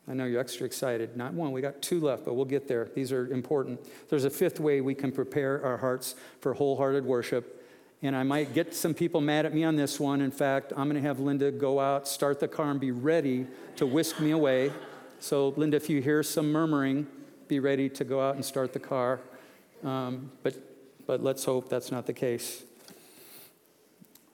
I 0.07 0.13
know 0.13 0.25
you're 0.25 0.39
extra 0.39 0.65
excited. 0.65 1.17
Not 1.17 1.33
one, 1.33 1.51
we 1.51 1.61
got 1.61 1.81
two 1.81 1.99
left, 1.99 2.25
but 2.25 2.35
we'll 2.35 2.45
get 2.45 2.67
there. 2.67 2.89
These 2.93 3.11
are 3.11 3.27
important. 3.31 3.79
There's 4.09 4.25
a 4.25 4.29
fifth 4.29 4.59
way 4.59 4.81
we 4.81 4.93
can 4.93 5.11
prepare 5.11 5.63
our 5.63 5.77
hearts 5.77 6.15
for 6.41 6.53
wholehearted 6.53 7.05
worship. 7.05 7.63
And 8.03 8.15
I 8.15 8.21
might 8.21 8.53
get 8.53 8.75
some 8.75 8.93
people 8.93 9.19
mad 9.19 9.47
at 9.47 9.53
me 9.53 9.63
on 9.63 9.75
this 9.75 9.99
one. 9.99 10.21
In 10.21 10.29
fact, 10.29 10.73
I'm 10.77 10.89
going 10.89 11.01
to 11.01 11.07
have 11.07 11.19
Linda 11.19 11.51
go 11.51 11.79
out, 11.79 12.07
start 12.07 12.39
the 12.39 12.47
car, 12.47 12.69
and 12.69 12.79
be 12.79 12.91
ready 12.91 13.47
to 13.77 13.87
whisk 13.87 14.19
me 14.19 14.31
away. 14.31 14.71
So, 15.19 15.49
Linda, 15.57 15.77
if 15.77 15.89
you 15.89 16.01
hear 16.01 16.21
some 16.21 16.51
murmuring, 16.51 17.07
be 17.47 17.59
ready 17.59 17.89
to 17.89 18.03
go 18.03 18.21
out 18.21 18.35
and 18.35 18.45
start 18.45 18.73
the 18.73 18.79
car. 18.79 19.21
Um, 19.83 20.31
but, 20.43 20.55
but 21.07 21.23
let's 21.23 21.43
hope 21.45 21.67
that's 21.67 21.91
not 21.91 22.05
the 22.05 22.13
case. 22.13 22.63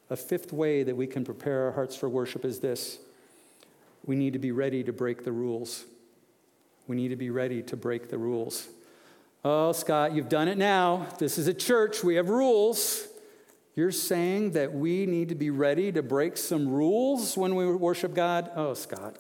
A 0.10 0.18
fifth 0.18 0.52
way 0.52 0.84
that 0.84 0.96
we 0.96 1.08
can 1.08 1.24
prepare 1.24 1.66
our 1.66 1.72
hearts 1.72 1.96
for 1.96 2.10
worship 2.10 2.44
is 2.44 2.60
this 2.60 3.00
we 4.06 4.16
need 4.16 4.34
to 4.34 4.40
be 4.40 4.52
ready 4.52 4.84
to 4.84 4.94
break 4.94 5.24
the 5.24 5.32
rules. 5.32 5.86
We 6.88 6.96
need 6.96 7.10
to 7.10 7.16
be 7.16 7.30
ready 7.30 7.62
to 7.64 7.78
break 7.78 8.10
the 8.10 8.18
rules. 8.18 8.68
Oh, 9.44 9.72
Scott, 9.72 10.14
you've 10.14 10.30
done 10.30 10.48
it 10.48 10.58
now. 10.58 11.08
This 11.18 11.38
is 11.38 11.48
a 11.48 11.54
church, 11.54 12.04
we 12.04 12.16
have 12.16 12.30
rules. 12.30 13.08
You're 13.76 13.92
saying 13.92 14.52
that 14.52 14.74
we 14.74 15.06
need 15.06 15.30
to 15.30 15.36
be 15.36 15.50
ready 15.50 15.92
to 15.94 16.04
break 16.04 16.36
some 16.38 16.68
rules 16.68 17.38
when 17.38 17.56
we 17.56 17.74
worship 17.74 18.14
God? 18.14 18.52
Oh, 18.56 18.74
Scott. 18.74 19.16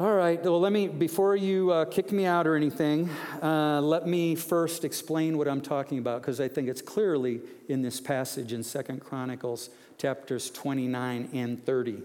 All 0.00 0.14
right, 0.14 0.40
well, 0.40 0.60
let 0.60 0.70
me, 0.70 0.86
before 0.86 1.34
you 1.34 1.72
uh, 1.72 1.84
kick 1.84 2.12
me 2.12 2.24
out 2.24 2.46
or 2.46 2.54
anything, 2.54 3.10
uh, 3.42 3.80
let 3.80 4.06
me 4.06 4.36
first 4.36 4.84
explain 4.84 5.36
what 5.36 5.48
I'm 5.48 5.60
talking 5.60 5.98
about 5.98 6.22
because 6.22 6.40
I 6.40 6.46
think 6.46 6.68
it's 6.68 6.80
clearly 6.80 7.40
in 7.68 7.82
this 7.82 8.00
passage 8.00 8.52
in 8.52 8.62
Second 8.62 9.00
Chronicles 9.00 9.70
chapters 9.98 10.50
29 10.50 11.30
and 11.32 11.66
30. 11.66 12.02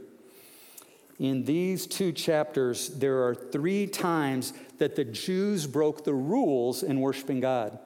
In 1.19 1.45
these 1.45 1.86
two 1.86 2.12
chapters, 2.12 2.89
there 2.89 3.26
are 3.26 3.36
three 3.36 3.88
times 3.88 4.54
that 4.80 4.95
the 4.95 5.06
Jews 5.06 5.67
broke 5.67 6.04
the 6.04 6.13
rules 6.13 6.84
in 6.84 6.99
worshiping 6.99 7.39
God. 7.39 7.78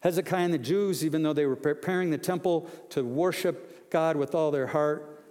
Hezekiah 0.00 0.44
and 0.44 0.54
the 0.54 0.58
Jews, 0.58 1.04
even 1.04 1.22
though 1.22 1.32
they 1.32 1.46
were 1.46 1.56
preparing 1.56 2.10
the 2.10 2.18
temple 2.18 2.68
to 2.90 3.04
worship 3.04 3.90
God 3.90 4.16
with 4.16 4.34
all 4.34 4.50
their 4.50 4.66
heart, 4.66 5.24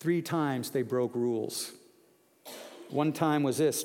three 0.00 0.20
times 0.20 0.70
they 0.70 0.82
broke 0.82 1.14
rules. 1.14 1.72
One 2.90 3.12
time 3.12 3.42
was 3.42 3.58
this. 3.58 3.84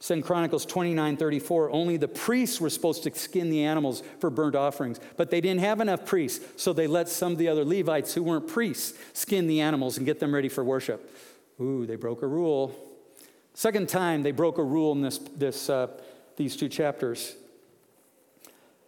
2 0.00 0.22
Chronicles 0.22 0.66
29 0.66 1.16
34, 1.16 1.70
only 1.70 1.96
the 1.96 2.06
priests 2.06 2.60
were 2.60 2.68
supposed 2.68 3.02
to 3.04 3.14
skin 3.14 3.48
the 3.48 3.64
animals 3.64 4.02
for 4.20 4.28
burnt 4.28 4.54
offerings, 4.54 5.00
but 5.16 5.30
they 5.30 5.40
didn't 5.40 5.60
have 5.60 5.80
enough 5.80 6.04
priests, 6.04 6.44
so 6.62 6.72
they 6.72 6.86
let 6.86 7.08
some 7.08 7.32
of 7.32 7.38
the 7.38 7.48
other 7.48 7.64
Levites 7.64 8.12
who 8.12 8.22
weren't 8.22 8.46
priests 8.46 8.98
skin 9.14 9.46
the 9.46 9.62
animals 9.62 9.96
and 9.96 10.04
get 10.04 10.20
them 10.20 10.34
ready 10.34 10.50
for 10.50 10.62
worship. 10.62 11.10
Ooh, 11.60 11.86
they 11.86 11.96
broke 11.96 12.22
a 12.22 12.26
rule. 12.26 12.74
Second 13.54 13.88
time 13.88 14.22
they 14.22 14.32
broke 14.32 14.58
a 14.58 14.64
rule 14.64 14.92
in 14.92 15.02
this, 15.02 15.18
this, 15.18 15.70
uh, 15.70 15.88
these 16.36 16.56
two 16.56 16.68
chapters. 16.68 17.36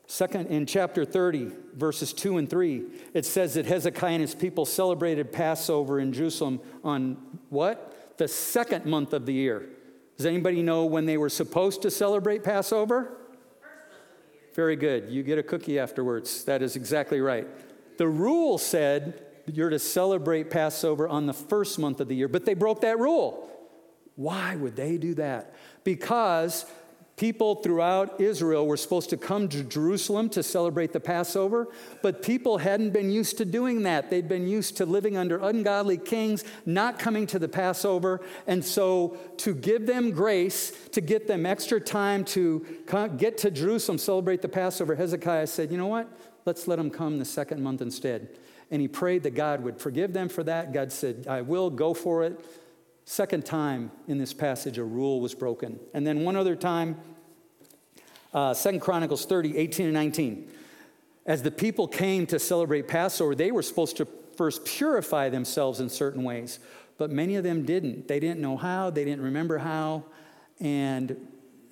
Second, 0.06 0.46
in 0.46 0.64
chapter 0.64 1.04
30, 1.04 1.52
verses 1.74 2.14
2 2.14 2.38
and 2.38 2.48
3, 2.48 2.84
it 3.12 3.26
says 3.26 3.54
that 3.54 3.66
Hezekiah 3.66 4.12
and 4.12 4.22
his 4.22 4.34
people 4.34 4.64
celebrated 4.64 5.32
Passover 5.32 6.00
in 6.00 6.14
Jerusalem 6.14 6.60
on 6.82 7.18
what? 7.50 7.94
the 8.18 8.28
second 8.28 8.84
month 8.84 9.14
of 9.14 9.24
the 9.24 9.32
year. 9.32 9.66
Does 10.16 10.26
anybody 10.26 10.62
know 10.62 10.84
when 10.84 11.06
they 11.06 11.16
were 11.16 11.28
supposed 11.28 11.82
to 11.82 11.90
celebrate 11.90 12.44
Passover? 12.44 13.16
Very 14.54 14.76
good. 14.76 15.08
You 15.08 15.22
get 15.22 15.38
a 15.38 15.42
cookie 15.42 15.78
afterwards. 15.78 16.44
That 16.44 16.60
is 16.60 16.74
exactly 16.74 17.20
right. 17.20 17.46
The 17.96 18.08
rule 18.08 18.58
said 18.58 19.24
you're 19.56 19.70
to 19.70 19.78
celebrate 19.78 20.50
Passover 20.50 21.08
on 21.08 21.26
the 21.26 21.32
first 21.32 21.78
month 21.78 22.00
of 22.00 22.08
the 22.08 22.14
year, 22.14 22.28
but 22.28 22.44
they 22.44 22.54
broke 22.54 22.80
that 22.82 22.98
rule. 22.98 23.48
Why 24.16 24.56
would 24.56 24.76
they 24.76 24.98
do 24.98 25.14
that? 25.14 25.54
Because 25.84 26.66
People 27.18 27.56
throughout 27.56 28.20
Israel 28.20 28.64
were 28.64 28.76
supposed 28.76 29.10
to 29.10 29.16
come 29.16 29.48
to 29.48 29.64
Jerusalem 29.64 30.28
to 30.30 30.42
celebrate 30.44 30.92
the 30.92 31.00
Passover, 31.00 31.66
but 32.00 32.22
people 32.22 32.58
hadn't 32.58 32.90
been 32.90 33.10
used 33.10 33.38
to 33.38 33.44
doing 33.44 33.82
that. 33.82 34.08
They'd 34.08 34.28
been 34.28 34.46
used 34.46 34.76
to 34.76 34.86
living 34.86 35.16
under 35.16 35.38
ungodly 35.38 35.96
kings, 35.96 36.44
not 36.64 37.00
coming 37.00 37.26
to 37.26 37.40
the 37.40 37.48
Passover. 37.48 38.20
And 38.46 38.64
so, 38.64 39.18
to 39.38 39.52
give 39.52 39.84
them 39.84 40.12
grace, 40.12 40.70
to 40.92 41.00
get 41.00 41.26
them 41.26 41.44
extra 41.44 41.80
time 41.80 42.24
to 42.26 42.64
get 43.16 43.36
to 43.38 43.50
Jerusalem, 43.50 43.98
celebrate 43.98 44.40
the 44.40 44.48
Passover, 44.48 44.94
Hezekiah 44.94 45.48
said, 45.48 45.72
You 45.72 45.78
know 45.78 45.88
what? 45.88 46.08
Let's 46.44 46.68
let 46.68 46.76
them 46.76 46.88
come 46.88 47.18
the 47.18 47.24
second 47.24 47.60
month 47.60 47.82
instead. 47.82 48.28
And 48.70 48.82
he 48.82 48.88
prayed 48.88 49.22
that 49.22 49.34
God 49.34 49.62
would 49.62 49.80
forgive 49.80 50.12
them 50.12 50.28
for 50.28 50.42
that. 50.44 50.72
God 50.72 50.92
said, 50.92 51.26
I 51.28 51.40
will 51.40 51.70
go 51.70 51.94
for 51.94 52.24
it. 52.24 52.44
Second 53.04 53.46
time 53.46 53.90
in 54.06 54.18
this 54.18 54.34
passage, 54.34 54.76
a 54.76 54.84
rule 54.84 55.20
was 55.20 55.34
broken. 55.34 55.80
And 55.94 56.06
then 56.06 56.24
one 56.24 56.36
other 56.36 56.54
time, 56.54 56.96
uh, 58.34 58.52
Second 58.52 58.80
Chronicles 58.80 59.24
30, 59.24 59.56
18 59.56 59.86
and 59.86 59.94
19. 59.94 60.52
As 61.24 61.42
the 61.42 61.50
people 61.50 61.88
came 61.88 62.26
to 62.26 62.38
celebrate 62.38 62.88
Passover, 62.88 63.34
they 63.34 63.50
were 63.50 63.62
supposed 63.62 63.96
to 63.98 64.08
first 64.36 64.64
purify 64.64 65.28
themselves 65.28 65.80
in 65.80 65.88
certain 65.88 66.22
ways, 66.22 66.58
but 66.96 67.10
many 67.10 67.36
of 67.36 67.44
them 67.44 67.64
didn't. 67.64 68.08
They 68.08 68.20
didn't 68.20 68.40
know 68.40 68.56
how, 68.56 68.90
they 68.90 69.04
didn't 69.04 69.22
remember 69.22 69.58
how, 69.58 70.04
and 70.60 71.16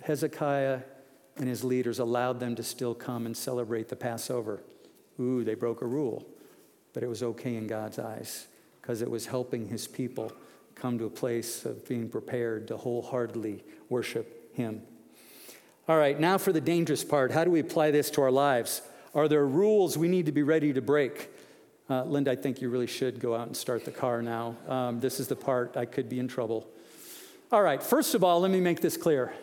Hezekiah 0.03 0.81
and 1.37 1.49
his 1.49 1.63
leaders 1.63 1.99
allowed 1.99 2.41
them 2.41 2.55
to 2.57 2.63
still 2.63 2.95
come 2.95 3.27
and 3.27 3.37
celebrate 3.37 3.89
the 3.89 3.97
Passover. 3.97 4.63
Ooh, 5.21 5.45
they 5.45 5.55
broke 5.55 5.83
a 5.83 5.87
rule, 5.87 6.27
but 6.97 7.03
it 7.03 7.09
was 7.11 7.23
okay 7.23 7.57
in 7.57 7.67
God's 7.67 7.99
eyes 7.99 8.47
because 8.81 9.03
it 9.03 9.11
was 9.11 9.27
helping 9.27 9.69
his 9.69 9.87
people 9.87 10.33
come 10.75 10.97
to 10.97 11.05
a 11.05 11.11
place 11.11 11.67
of 11.67 11.87
being 11.87 12.09
prepared 12.09 12.69
to 12.69 12.77
wholeheartedly 12.79 13.63
worship 13.91 14.55
Him. 14.55 14.81
All 15.89 15.99
right, 15.99 16.19
now 16.19 16.39
for 16.39 16.55
the 16.55 16.61
dangerous 16.63 17.05
part. 17.05 17.33
How 17.33 17.45
do 17.45 17.51
we 17.51 17.61
apply 17.61 17.91
this 17.91 18.09
to 18.13 18.23
our 18.23 18.31
lives? 18.31 18.81
Are 19.15 19.29
there 19.29 19.47
rules 19.47 19.99
we 19.99 20.09
need 20.09 20.25
to 20.25 20.33
be 20.33 20.43
ready 20.43 20.73
to 20.73 20.81
break? 20.81 21.29
Uh, 21.91 22.05
Linda, 22.05 22.31
I 22.31 22.37
think 22.37 22.63
you 22.63 22.71
really 22.71 22.87
should 22.87 23.21
go 23.21 23.35
out 23.35 23.47
and 23.47 23.55
start 23.55 23.85
the 23.85 23.91
car 23.91 24.23
now. 24.23 24.57
Um, 24.67 24.99
this 24.99 25.21
is 25.21 25.29
the 25.29 25.37
part 25.37 25.77
I 25.77 25.85
could 25.85 26.09
be 26.09 26.19
in 26.19 26.29
trouble. 26.29 26.67
All 27.53 27.63
right, 27.63 27.83
first 27.83 28.15
of 28.15 28.25
all, 28.25 28.41
let 28.41 28.51
me 28.51 28.61
make 28.63 28.81
this 28.81 28.97
clear. 28.97 29.35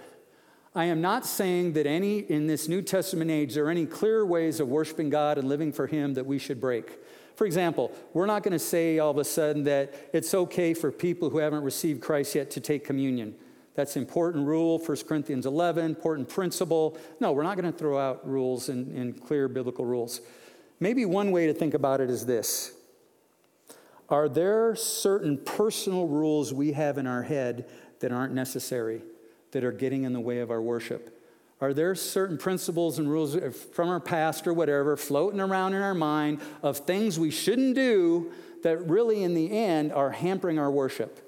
I 0.74 0.86
am 0.86 1.02
not 1.02 1.24
saying 1.24 1.74
that 1.74 1.86
any 1.86 2.18
in 2.18 2.48
this 2.48 2.68
New 2.68 2.82
Testament 2.82 3.30
age 3.30 3.54
there 3.54 3.68
are 3.68 3.70
any 3.70 3.86
clear 3.86 4.26
ways 4.26 4.60
of 4.60 4.70
worshiping 4.70 5.12
God 5.12 5.38
and 5.38 5.48
living 5.48 5.72
for 5.72 5.86
Him 5.86 6.16
that 6.16 6.26
we 6.26 6.40
should 6.40 6.60
break. 6.60 6.98
For 7.36 7.46
example, 7.46 7.92
we're 8.14 8.26
not 8.26 8.44
going 8.44 8.54
to 8.54 8.60
say 8.60 9.00
all 9.00 9.12
of 9.12 9.18
a 9.18 9.24
sudden 9.24 9.64
that 9.64 9.94
it's 10.14 10.34
okay 10.34 10.74
for 10.74 10.92
people 10.92 11.30
who 11.30 11.40
haven't 11.40 11.64
received 11.64 12.02
Christ 12.02 12.36
yet 12.36 12.52
to 12.52 12.60
take 12.60 12.86
communion. 12.86 13.36
That's 13.76 13.98
important 13.98 14.46
rule, 14.46 14.78
1 14.78 14.98
Corinthians 15.08 15.46
11, 15.46 15.84
important 15.84 16.30
principle. 16.30 16.98
No, 17.20 17.32
we're 17.32 17.44
not 17.44 17.58
going 17.58 17.72
to 17.72 17.78
throw 17.78 17.98
out 17.98 18.28
rules 18.28 18.70
and, 18.70 18.96
and 18.96 19.20
clear 19.26 19.48
biblical 19.48 19.84
rules. 19.84 20.22
Maybe 20.80 21.06
one 21.06 21.32
way 21.32 21.48
to 21.48 21.54
think 21.54 21.74
about 21.74 22.02
it 22.02 22.10
is 22.10 22.26
this 22.26 22.74
Are 24.10 24.30
there 24.30 24.76
certain 24.76 25.38
personal 25.38 26.08
rules 26.08 26.54
we 26.54 26.74
have 26.74 27.00
in 27.00 27.08
our 27.08 27.24
head 27.24 27.66
that 28.00 28.12
aren't 28.12 28.34
necessary, 28.34 29.02
that 29.52 29.64
are 29.64 29.72
getting 29.72 30.04
in 30.04 30.14
the 30.14 30.20
way 30.20 30.40
of 30.40 30.52
our 30.52 30.62
worship? 30.62 31.23
Are 31.64 31.74
there 31.74 31.96
certain 31.96 32.38
principles 32.38 33.00
and 33.00 33.10
rules 33.10 33.38
from 33.74 33.88
our 33.88 34.02
past 34.02 34.48
or 34.48 34.54
whatever 34.54 34.98
floating 34.98 35.40
around 35.40 35.74
in 35.74 35.82
our 35.82 35.94
mind 35.94 36.42
of 36.62 36.80
things 36.80 37.18
we 37.18 37.32
shouldn't 37.32 37.76
do 37.76 38.34
that 38.64 38.86
really, 38.90 39.24
in 39.24 39.34
the 39.34 39.50
end, 39.50 39.94
are 39.94 40.12
hampering 40.12 40.60
our 40.60 40.70
worship? 40.70 41.26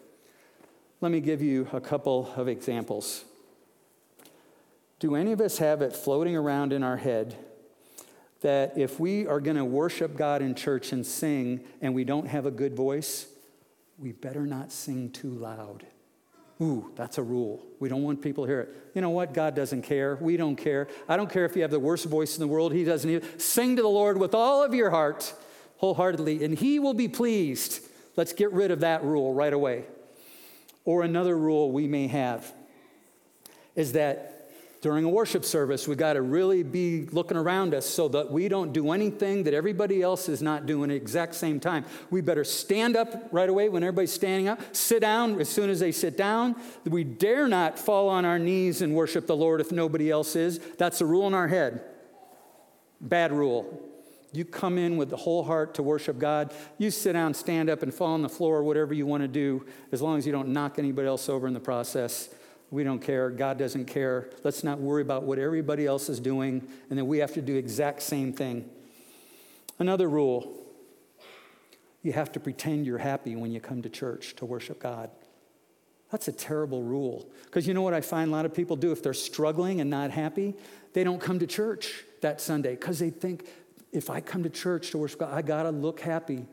Let 1.00 1.14
me 1.14 1.22
give 1.22 1.42
you 1.42 1.70
a 1.72 1.80
couple 1.80 2.34
of 2.36 2.50
examples. 2.50 3.24
Do 5.00 5.16
any 5.16 5.32
of 5.32 5.40
us 5.40 5.58
have 5.60 5.82
it 5.82 5.96
floating 5.96 6.36
around 6.36 6.74
in 6.74 6.84
our 6.84 6.98
head 6.98 7.38
that 8.42 8.78
if 8.78 9.00
we 9.00 9.26
are 9.28 9.40
going 9.40 9.56
to 9.56 9.64
worship 9.64 10.18
God 10.18 10.42
in 10.42 10.54
church 10.54 10.92
and 10.92 11.06
sing 11.06 11.64
and 11.80 11.96
we 11.96 12.04
don't 12.04 12.28
have 12.28 12.46
a 12.46 12.52
good 12.52 12.76
voice, 12.76 13.26
we 13.98 14.12
better 14.12 14.46
not 14.46 14.74
sing 14.74 15.12
too 15.12 15.30
loud? 15.30 15.86
Ooh, 16.62 16.92
that's 16.96 17.18
a 17.18 17.24
rule. 17.24 17.62
We 17.80 17.90
don't 17.90 18.04
want 18.04 18.22
people 18.22 18.46
to 18.46 18.50
hear 18.50 18.62
it. 18.62 18.92
You 18.94 19.02
know 19.02 19.10
what? 19.10 19.34
God 19.34 19.56
doesn't 19.56 19.82
care. 19.82 20.18
We 20.22 20.38
don't 20.38 20.56
care. 20.56 20.88
I 21.10 21.18
don't 21.18 21.30
care 21.30 21.44
if 21.44 21.56
you 21.56 21.64
have 21.64 21.72
the 21.72 21.80
worst 21.80 22.06
voice 22.06 22.36
in 22.36 22.40
the 22.40 22.48
world. 22.48 22.72
He 22.72 22.86
doesn't 22.86 23.10
either. 23.10 23.28
Sing 23.38 23.76
to 23.76 23.82
the 23.82 23.90
Lord 23.90 24.18
with 24.18 24.34
all 24.34 24.64
of 24.64 24.74
your 24.74 24.90
heart, 24.90 25.34
wholeheartedly, 25.78 26.46
and 26.46 26.58
He 26.58 26.80
will 26.80 26.94
be 26.94 27.10
pleased. 27.10 27.82
Let's 28.16 28.32
get 28.32 28.54
rid 28.54 28.72
of 28.72 28.80
that 28.80 29.04
rule 29.04 29.34
right 29.34 29.52
away. 29.52 29.84
Or 30.86 31.04
another 31.04 31.38
rule 31.38 31.72
we 31.72 31.88
may 31.88 32.08
have 32.08 32.50
is 33.76 33.92
that 33.94 34.35
during 34.86 35.04
a 35.04 35.10
worship 35.10 35.44
service, 35.44 35.88
we 35.88 35.96
got 35.96 36.14
to 36.14 36.22
really 36.22 36.62
be 36.62 37.08
looking 37.08 37.38
around 37.38 37.74
us 37.74 37.88
so 37.88 38.08
that 38.08 38.32
we 38.32 38.48
don't 38.48 38.72
do 38.72 38.92
anything 38.92 39.42
that 39.42 39.56
everybody 39.56 40.04
else 40.04 40.30
is 40.30 40.44
not 40.44 40.68
doing 40.68 40.92
at 40.92 40.94
the 40.94 40.96
exact 40.96 41.34
same 41.34 41.60
time. 41.60 41.84
We 42.12 42.22
better 42.22 42.44
stand 42.44 42.96
up 42.96 43.30
right 43.32 43.50
away 43.50 43.68
when 43.68 43.82
everybody's 43.82 44.14
standing 44.14 44.48
up, 44.48 44.60
sit 44.76 45.02
down 45.02 45.42
as 45.42 45.50
soon 45.50 45.72
as 45.72 45.80
they 45.80 45.92
sit 45.92 46.18
down. 46.18 46.56
We 46.86 47.04
dare 47.04 47.48
not 47.48 47.80
fall 47.80 48.10
on 48.10 48.26
our 48.26 48.38
knees 48.38 48.84
and 48.84 48.94
worship 48.94 49.26
the 49.26 49.36
Lord 49.36 49.60
if 49.60 49.72
nobody 49.72 50.12
else 50.12 50.36
is. 50.36 50.60
That's 50.78 51.02
a 51.02 51.06
rule 51.08 51.26
in 51.26 51.34
our 51.34 51.48
head. 51.48 51.82
Bad 53.02 53.32
rule. 53.32 53.90
You 54.34 54.46
come 54.46 54.78
in 54.78 54.98
with 54.98 55.10
the 55.10 55.18
whole 55.18 55.44
heart 55.44 55.74
to 55.76 55.82
worship 55.82 56.20
God. 56.20 56.54
You 56.78 56.92
sit 56.92 57.14
down, 57.14 57.34
stand 57.34 57.72
up, 57.72 57.82
and 57.82 57.92
fall 57.92 58.14
on 58.14 58.22
the 58.22 58.30
floor, 58.30 58.64
whatever 58.64 58.94
you 58.94 59.08
want 59.08 59.24
to 59.24 59.28
do, 59.28 59.66
as 59.92 60.04
long 60.04 60.20
as 60.20 60.28
you 60.28 60.32
don't 60.32 60.50
knock 60.50 60.78
anybody 60.78 61.08
else 61.08 61.28
over 61.28 61.48
in 61.48 61.56
the 61.56 61.60
process. 61.60 62.30
We 62.72 62.84
don't 62.84 63.00
care. 63.00 63.30
God 63.30 63.58
doesn't 63.58 63.86
care. 63.86 64.30
Let's 64.44 64.64
not 64.64 64.80
worry 64.80 65.02
about 65.02 65.24
what 65.24 65.40
everybody 65.40 65.86
else 65.86 66.10
is 66.10 66.20
doing, 66.20 66.68
and 66.90 66.98
then 66.98 67.08
we 67.08 67.20
have 67.20 67.34
to 67.34 67.42
do 67.42 67.56
exact 67.56 68.02
same 68.02 68.34
thing. 68.34 68.70
Another 69.80 70.10
rule 70.10 70.62
you 72.06 72.14
have 72.14 72.32
to 72.34 72.40
pretend 72.40 72.86
you're 72.86 73.00
happy 73.00 73.36
when 73.36 73.52
you 73.52 73.60
come 73.60 73.82
to 73.82 73.90
church 73.90 74.36
to 74.36 74.46
worship 74.46 74.80
God. 74.80 75.10
That's 76.12 76.28
a 76.28 76.32
terrible 76.32 76.84
rule. 76.84 77.28
Because 77.46 77.68
you 77.68 77.74
know 77.74 77.82
what 77.82 77.96
I 77.96 78.02
find 78.02 78.30
a 78.30 78.32
lot 78.32 78.46
of 78.46 78.54
people 78.54 78.76
do 78.76 78.92
if 78.92 79.02
they're 79.02 79.14
struggling 79.14 79.82
and 79.82 79.90
not 79.90 80.12
happy? 80.12 80.54
They 80.94 81.04
don't 81.04 81.20
come 81.20 81.40
to 81.40 81.48
church 81.48 82.04
that 82.22 82.40
Sunday 82.40 82.76
because 82.76 83.00
they 83.00 83.10
think 83.10 83.48
if 83.92 84.12
I 84.12 84.22
come 84.22 84.44
to 84.44 84.50
church 84.52 84.92
to 84.92 85.00
worship 85.00 85.22
God, 85.22 85.34
I 85.34 85.42
got 85.42 85.64
to 85.64 85.72
look 85.72 86.00
happy. 86.00 86.46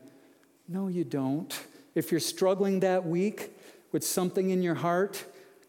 No, 0.67 0.87
you 0.87 1.03
don't. 1.03 1.55
If 1.93 2.09
you're 2.09 2.19
struggling 2.19 2.79
that 2.79 3.05
week 3.05 3.55
with 3.91 4.03
something 4.03 4.49
in 4.49 4.63
your 4.63 4.75
heart, 4.75 5.23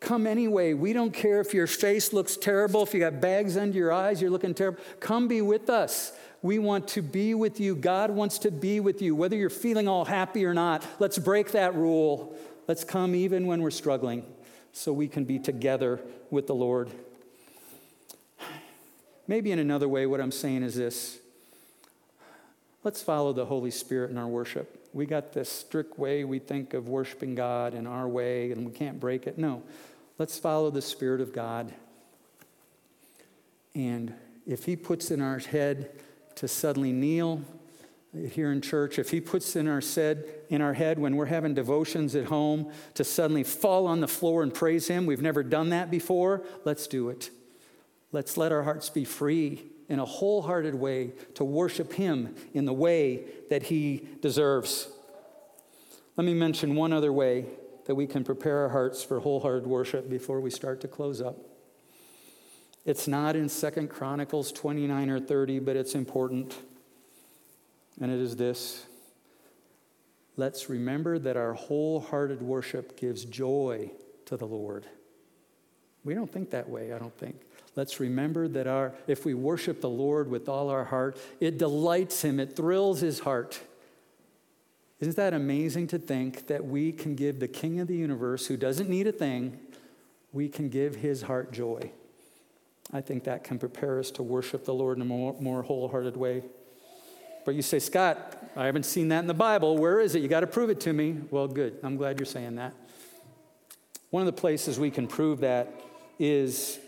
come 0.04 0.26
anyway. 0.26 0.74
We 0.74 0.92
don't 0.92 1.12
care 1.12 1.40
if 1.40 1.54
your 1.54 1.66
face 1.66 2.12
looks 2.12 2.36
terrible, 2.36 2.82
if 2.82 2.94
you 2.94 3.00
got 3.00 3.20
bags 3.20 3.56
under 3.56 3.76
your 3.76 3.92
eyes, 3.92 4.20
you're 4.20 4.30
looking 4.30 4.54
terrible. 4.54 4.80
Come 5.00 5.28
be 5.28 5.42
with 5.42 5.70
us. 5.70 6.12
We 6.42 6.58
want 6.58 6.88
to 6.88 7.02
be 7.02 7.34
with 7.34 7.58
you. 7.58 7.74
God 7.74 8.10
wants 8.10 8.38
to 8.40 8.50
be 8.50 8.78
with 8.78 9.00
you, 9.00 9.16
whether 9.16 9.34
you're 9.34 9.48
feeling 9.48 9.88
all 9.88 10.04
happy 10.04 10.44
or 10.44 10.52
not. 10.52 10.86
Let's 10.98 11.18
break 11.18 11.52
that 11.52 11.74
rule. 11.74 12.36
Let's 12.68 12.84
come 12.84 13.14
even 13.14 13.46
when 13.46 13.62
we're 13.62 13.70
struggling 13.70 14.24
so 14.72 14.92
we 14.92 15.08
can 15.08 15.24
be 15.24 15.38
together 15.38 16.00
with 16.30 16.46
the 16.46 16.54
Lord. 16.54 16.90
Maybe 19.26 19.52
in 19.52 19.58
another 19.58 19.88
way, 19.88 20.04
what 20.04 20.20
I'm 20.20 20.32
saying 20.32 20.62
is 20.62 20.74
this 20.74 21.18
let's 22.82 23.00
follow 23.00 23.32
the 23.32 23.46
Holy 23.46 23.70
Spirit 23.70 24.10
in 24.10 24.18
our 24.18 24.26
worship. 24.26 24.86
We 24.92 25.06
got 25.06 25.32
this 25.32 25.50
strict 25.50 25.98
way 25.98 26.24
we 26.24 26.38
think 26.38 26.74
of 26.74 26.88
worshiping 26.88 27.34
God 27.34 27.74
in 27.74 27.86
our 27.86 28.06
way, 28.06 28.52
and 28.52 28.66
we 28.66 28.72
can't 28.72 29.00
break 29.00 29.26
it. 29.26 29.38
No, 29.38 29.62
let's 30.18 30.38
follow 30.38 30.70
the 30.70 30.82
Spirit 30.82 31.20
of 31.20 31.32
God. 31.32 31.72
And 33.74 34.14
if 34.46 34.64
He 34.64 34.76
puts 34.76 35.10
in 35.10 35.20
our 35.20 35.38
head 35.38 35.90
to 36.36 36.48
suddenly 36.48 36.92
kneel 36.92 37.42
here 38.30 38.52
in 38.52 38.60
church, 38.60 38.98
if 38.98 39.10
he 39.10 39.20
puts 39.20 39.56
in 39.56 39.66
our, 39.66 39.80
said, 39.80 40.24
in 40.48 40.60
our 40.60 40.74
head 40.74 40.98
when 40.98 41.16
we're 41.16 41.26
having 41.26 41.54
devotions 41.54 42.14
at 42.14 42.26
home 42.26 42.70
to 42.94 43.02
suddenly 43.02 43.42
fall 43.42 43.86
on 43.86 44.00
the 44.00 44.08
floor 44.08 44.42
and 44.42 44.54
praise 44.54 44.86
him, 44.86 45.06
we've 45.06 45.22
never 45.22 45.42
done 45.42 45.70
that 45.70 45.90
before, 45.90 46.42
let's 46.64 46.86
do 46.86 47.08
it. 47.08 47.30
Let's 48.12 48.36
let 48.36 48.52
our 48.52 48.62
hearts 48.62 48.88
be 48.88 49.04
free 49.04 49.64
in 49.88 49.98
a 49.98 50.04
wholehearted 50.04 50.74
way 50.74 51.12
to 51.34 51.44
worship 51.44 51.92
him 51.94 52.34
in 52.54 52.64
the 52.64 52.72
way 52.72 53.24
that 53.50 53.64
he 53.64 54.06
deserves. 54.20 54.88
Let 56.16 56.24
me 56.24 56.34
mention 56.34 56.76
one 56.76 56.92
other 56.92 57.12
way 57.12 57.46
that 57.86 57.94
we 57.94 58.06
can 58.06 58.24
prepare 58.24 58.62
our 58.62 58.68
hearts 58.70 59.02
for 59.02 59.20
wholehearted 59.20 59.66
worship 59.66 60.08
before 60.08 60.40
we 60.40 60.50
start 60.50 60.80
to 60.80 60.88
close 60.88 61.20
up. 61.20 61.36
It's 62.84 63.08
not 63.08 63.36
in 63.36 63.48
Second 63.48 63.88
Chronicles 63.88 64.52
29 64.52 65.10
or 65.10 65.20
30, 65.20 65.58
but 65.60 65.76
it's 65.76 65.94
important. 65.94 66.54
And 68.00 68.10
it 68.10 68.20
is 68.20 68.36
this 68.36 68.86
Let's 70.36 70.68
remember 70.68 71.18
that 71.20 71.36
our 71.36 71.54
wholehearted 71.54 72.42
worship 72.42 72.98
gives 72.98 73.24
joy 73.24 73.92
to 74.26 74.36
the 74.36 74.46
Lord. 74.46 74.84
We 76.02 76.14
don't 76.14 76.30
think 76.30 76.50
that 76.50 76.68
way, 76.68 76.92
I 76.92 76.98
don't 76.98 77.16
think. 77.16 77.36
Let's 77.76 77.98
remember 78.00 78.46
that 78.48 78.66
our, 78.66 78.92
if 79.06 79.24
we 79.24 79.34
worship 79.34 79.80
the 79.80 79.88
Lord 79.88 80.28
with 80.28 80.48
all 80.48 80.70
our 80.70 80.84
heart, 80.84 81.18
it 81.40 81.58
delights 81.58 82.22
him, 82.22 82.38
it 82.38 82.56
thrills 82.56 83.00
his 83.00 83.20
heart. 83.20 83.60
Isn't 85.00 85.16
that 85.16 85.34
amazing 85.34 85.88
to 85.88 85.98
think 85.98 86.46
that 86.46 86.64
we 86.64 86.92
can 86.92 87.14
give 87.14 87.40
the 87.40 87.48
King 87.48 87.80
of 87.80 87.88
the 87.88 87.96
universe, 87.96 88.46
who 88.46 88.56
doesn't 88.56 88.88
need 88.88 89.06
a 89.06 89.12
thing, 89.12 89.58
we 90.32 90.48
can 90.48 90.68
give 90.68 90.96
his 90.96 91.22
heart 91.22 91.52
joy? 91.52 91.90
I 92.92 93.00
think 93.00 93.24
that 93.24 93.44
can 93.44 93.58
prepare 93.58 93.98
us 93.98 94.10
to 94.12 94.22
worship 94.22 94.64
the 94.64 94.74
Lord 94.74 94.98
in 94.98 95.02
a 95.02 95.04
more, 95.04 95.34
more 95.40 95.62
wholehearted 95.62 96.16
way. 96.16 96.44
But 97.44 97.54
you 97.54 97.62
say, 97.62 97.78
Scott, 97.78 98.42
I 98.56 98.66
haven't 98.66 98.84
seen 98.84 99.08
that 99.08 99.18
in 99.20 99.26
the 99.26 99.34
Bible. 99.34 99.76
Where 99.76 100.00
is 100.00 100.14
it? 100.14 100.22
You 100.22 100.28
got 100.28 100.40
to 100.40 100.46
prove 100.46 100.70
it 100.70 100.80
to 100.82 100.92
me. 100.92 101.18
Well, 101.30 101.48
good. 101.48 101.78
I'm 101.82 101.96
glad 101.96 102.18
you're 102.18 102.26
saying 102.26 102.54
that. 102.56 102.72
One 104.10 104.22
of 104.22 104.26
the 104.26 104.40
places 104.40 104.78
we 104.78 104.90
can 104.90 105.06
prove 105.06 105.40
that 105.40 105.68
is 106.18 106.78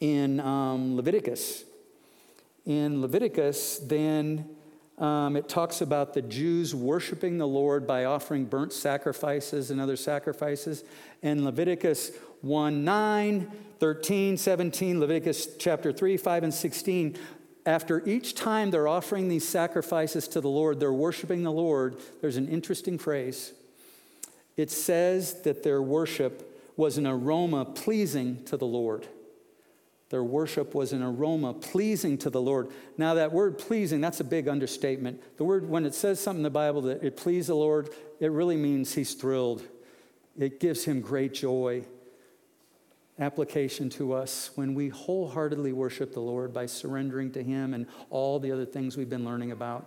in 0.00 0.40
um, 0.40 0.94
Leviticus. 0.94 1.64
In 2.66 3.00
Leviticus, 3.00 3.78
then 3.78 4.48
um, 4.98 5.36
it 5.36 5.48
talks 5.48 5.80
about 5.80 6.14
the 6.14 6.22
Jews 6.22 6.74
worshiping 6.74 7.38
the 7.38 7.48
Lord 7.48 7.86
by 7.86 8.04
offering 8.04 8.44
burnt 8.44 8.72
sacrifices 8.72 9.70
and 9.70 9.80
other 9.80 9.96
sacrifices. 9.96 10.84
And 11.22 11.44
Leviticus 11.44 12.12
1 12.42 12.84
9, 12.84 13.50
13, 13.80 14.36
17, 14.36 15.00
Leviticus 15.00 15.56
chapter 15.58 15.92
3, 15.92 16.16
5, 16.16 16.44
and 16.44 16.54
16. 16.54 17.18
After 17.66 18.06
each 18.06 18.34
time 18.34 18.70
they're 18.70 18.86
offering 18.86 19.28
these 19.28 19.48
sacrifices 19.48 20.28
to 20.28 20.40
the 20.40 20.48
Lord, 20.48 20.78
they're 20.78 20.92
worshiping 20.92 21.42
the 21.42 21.52
Lord, 21.52 21.96
there's 22.20 22.36
an 22.36 22.48
interesting 22.48 22.98
phrase. 22.98 23.52
It 24.56 24.70
says 24.70 25.42
that 25.42 25.64
their 25.64 25.82
worship 25.82 26.50
was 26.76 26.98
an 26.98 27.06
aroma 27.06 27.64
pleasing 27.64 28.44
to 28.44 28.56
the 28.56 28.66
Lord. 28.66 29.08
Their 30.14 30.22
worship 30.22 30.76
was 30.76 30.92
an 30.92 31.02
aroma 31.02 31.52
pleasing 31.54 32.16
to 32.18 32.30
the 32.30 32.40
Lord. 32.40 32.68
Now, 32.96 33.14
that 33.14 33.32
word 33.32 33.58
pleasing, 33.58 34.00
that's 34.00 34.20
a 34.20 34.24
big 34.24 34.46
understatement. 34.46 35.20
The 35.38 35.42
word, 35.42 35.68
when 35.68 35.84
it 35.84 35.92
says 35.92 36.20
something 36.20 36.38
in 36.38 36.44
the 36.44 36.50
Bible 36.50 36.82
that 36.82 37.02
it 37.02 37.16
pleased 37.16 37.48
the 37.48 37.56
Lord, 37.56 37.88
it 38.20 38.30
really 38.30 38.56
means 38.56 38.94
he's 38.94 39.14
thrilled. 39.14 39.64
It 40.38 40.60
gives 40.60 40.84
him 40.84 41.00
great 41.00 41.34
joy 41.34 41.84
application 43.18 43.90
to 43.90 44.12
us 44.12 44.52
when 44.54 44.72
we 44.76 44.88
wholeheartedly 44.88 45.72
worship 45.72 46.12
the 46.12 46.20
Lord 46.20 46.54
by 46.54 46.66
surrendering 46.66 47.32
to 47.32 47.42
Him 47.42 47.74
and 47.74 47.88
all 48.08 48.38
the 48.38 48.52
other 48.52 48.66
things 48.66 48.96
we've 48.96 49.10
been 49.10 49.24
learning 49.24 49.50
about. 49.50 49.84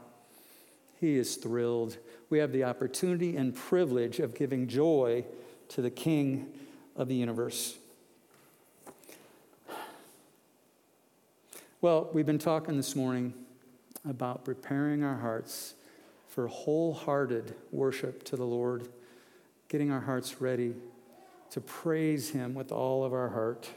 He 1.00 1.16
is 1.16 1.38
thrilled. 1.38 1.96
We 2.30 2.40
have 2.40 2.52
the 2.52 2.66
opportunity 2.66 3.38
and 3.38 3.56
privilege 3.56 4.20
of 4.20 4.36
giving 4.36 4.68
joy 4.68 5.24
to 5.70 5.82
the 5.82 5.90
King 5.90 6.48
of 6.98 7.08
the 7.08 7.16
universe. 7.16 7.78
Well, 11.80 12.10
we've 12.12 12.26
been 12.26 12.40
talking 12.40 12.76
this 12.76 12.96
morning 12.96 13.36
about 14.04 14.44
preparing 14.44 15.04
our 15.04 15.18
hearts 15.18 15.76
for 16.28 16.48
wholehearted 16.48 17.54
worship 17.72 18.24
to 18.24 18.36
the 18.36 18.44
Lord, 18.44 18.88
getting 19.70 19.92
our 19.92 20.00
hearts 20.00 20.42
ready 20.42 20.74
to 21.52 21.62
praise 21.62 22.32
Him 22.32 22.56
with 22.56 22.72
all 22.72 23.04
of 23.04 23.14
our 23.14 23.30
heart. 23.30 23.70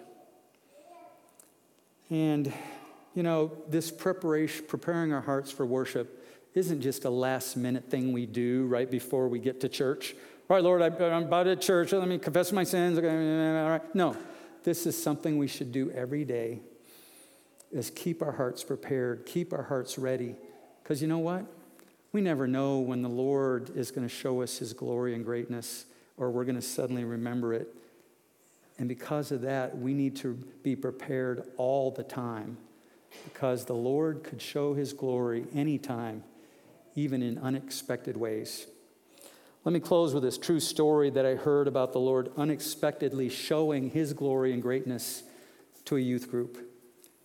And, 2.09 2.51
you 3.15 3.23
know, 3.23 3.53
this 3.69 3.91
preparation, 3.91 4.65
preparing 4.67 5.13
our 5.13 5.21
hearts 5.21 5.53
for 5.53 5.67
worship, 5.67 6.27
isn't 6.55 6.81
just 6.81 7.05
a 7.05 7.11
last 7.11 7.55
minute 7.55 7.91
thing 7.91 8.15
we 8.15 8.25
do 8.25 8.65
right 8.65 8.91
before 8.91 9.29
we 9.29 9.39
get 9.39 9.61
to 9.61 9.69
church. 9.69 10.15
All 10.49 10.57
right, 10.57 10.65
Lord, 10.65 10.81
I, 10.81 10.87
am 10.87 11.25
about 11.25 11.43
to 11.43 11.55
church. 11.55 11.93
Let 11.93 12.09
me 12.09 12.17
confess 12.17 12.51
my 12.51 12.65
sins. 12.65 12.97
All 12.97 13.05
right. 13.05 13.95
No, 13.95 14.17
this 14.65 14.87
is 14.87 15.01
something 15.01 15.37
we 15.37 15.49
should 15.49 15.71
do 15.71 15.91
every 15.91 16.25
day 16.25 16.61
is 17.71 17.91
keep 17.91 18.23
our 18.23 18.33
hearts 18.33 18.65
prepared, 18.65 19.27
keep 19.27 19.53
our 19.53 19.63
hearts 19.63 19.99
ready. 19.99 20.37
Because 20.83 21.01
you 21.01 21.09
know 21.09 21.19
what? 21.19 21.47
We 22.13 22.21
never 22.21 22.47
know 22.47 22.79
when 22.79 23.03
the 23.03 23.09
Lord 23.09 23.77
is 23.77 23.91
going 23.91 24.07
to 24.07 24.13
show 24.13 24.43
us 24.43 24.59
his 24.59 24.73
glory 24.73 25.15
and 25.15 25.25
greatness 25.25 25.87
or 26.21 26.31
we're 26.31 26.45
going 26.45 26.57
to 26.57 26.63
suddenly 26.63 27.05
remember 27.05 27.55
it. 27.55 27.75
And 28.79 28.89
because 28.89 29.33
of 29.33 29.43
that, 29.43 29.79
we 29.79 29.95
need 29.95 30.17
to 30.17 30.35
be 30.63 30.77
prepared 30.77 31.45
all 31.57 31.91
the 31.91 32.03
time 32.03 32.59
because 33.25 33.65
the 33.65 33.75
Lord 33.75 34.23
could 34.23 34.41
show 34.41 34.75
his 34.75 34.93
glory 34.93 35.47
anytime, 35.55 36.23
even 36.95 37.23
in 37.23 37.39
unexpected 37.39 38.17
ways. 38.17 38.67
Let 39.65 39.73
me 39.73 39.81
close 39.81 40.15
with 40.15 40.23
this 40.23 40.39
true 40.39 40.61
story 40.61 41.11
that 41.11 41.27
I 41.27 41.35
heard 41.35 41.69
about 41.69 41.93
the 41.93 42.01
Lord 42.01 42.31
unexpectedly 42.37 43.29
showing 43.29 43.91
his 43.91 44.13
glory 44.13 44.53
and 44.53 44.63
greatness 44.63 45.23
to 45.87 45.97
a 45.97 46.01
youth 46.01 46.31
group. 46.31 46.70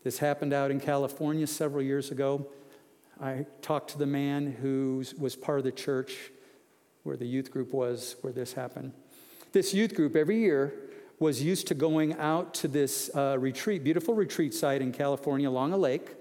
This 0.06 0.20
happened 0.20 0.54
out 0.54 0.70
in 0.70 0.80
California 0.80 1.48
several 1.48 1.82
years 1.82 2.12
ago. 2.12 2.46
I 3.20 3.48
talked 3.64 3.90
to 3.94 3.98
the 3.98 4.06
man 4.06 4.52
who 4.52 5.04
was 5.18 5.36
part 5.36 5.58
of 5.58 5.66
the 5.66 5.72
church 5.72 6.30
where 7.02 7.18
the 7.18 7.26
youth 7.26 7.50
group 7.50 7.74
was 7.74 8.16
where 8.22 8.32
this 8.32 8.54
happened. 8.54 8.94
This 9.52 9.74
youth 9.74 9.96
group 9.96 10.16
every 10.16 10.38
year 10.38 10.76
was 11.18 11.42
used 11.42 11.66
to 11.70 11.74
going 11.74 12.14
out 12.20 12.54
to 12.54 12.68
this 12.68 13.10
uh, 13.16 13.38
retreat, 13.40 13.84
beautiful 13.84 14.14
retreat 14.14 14.54
site 14.54 14.80
in 14.80 14.92
California 14.92 15.50
along 15.50 15.74
a 15.74 15.78
lake. 15.78 16.12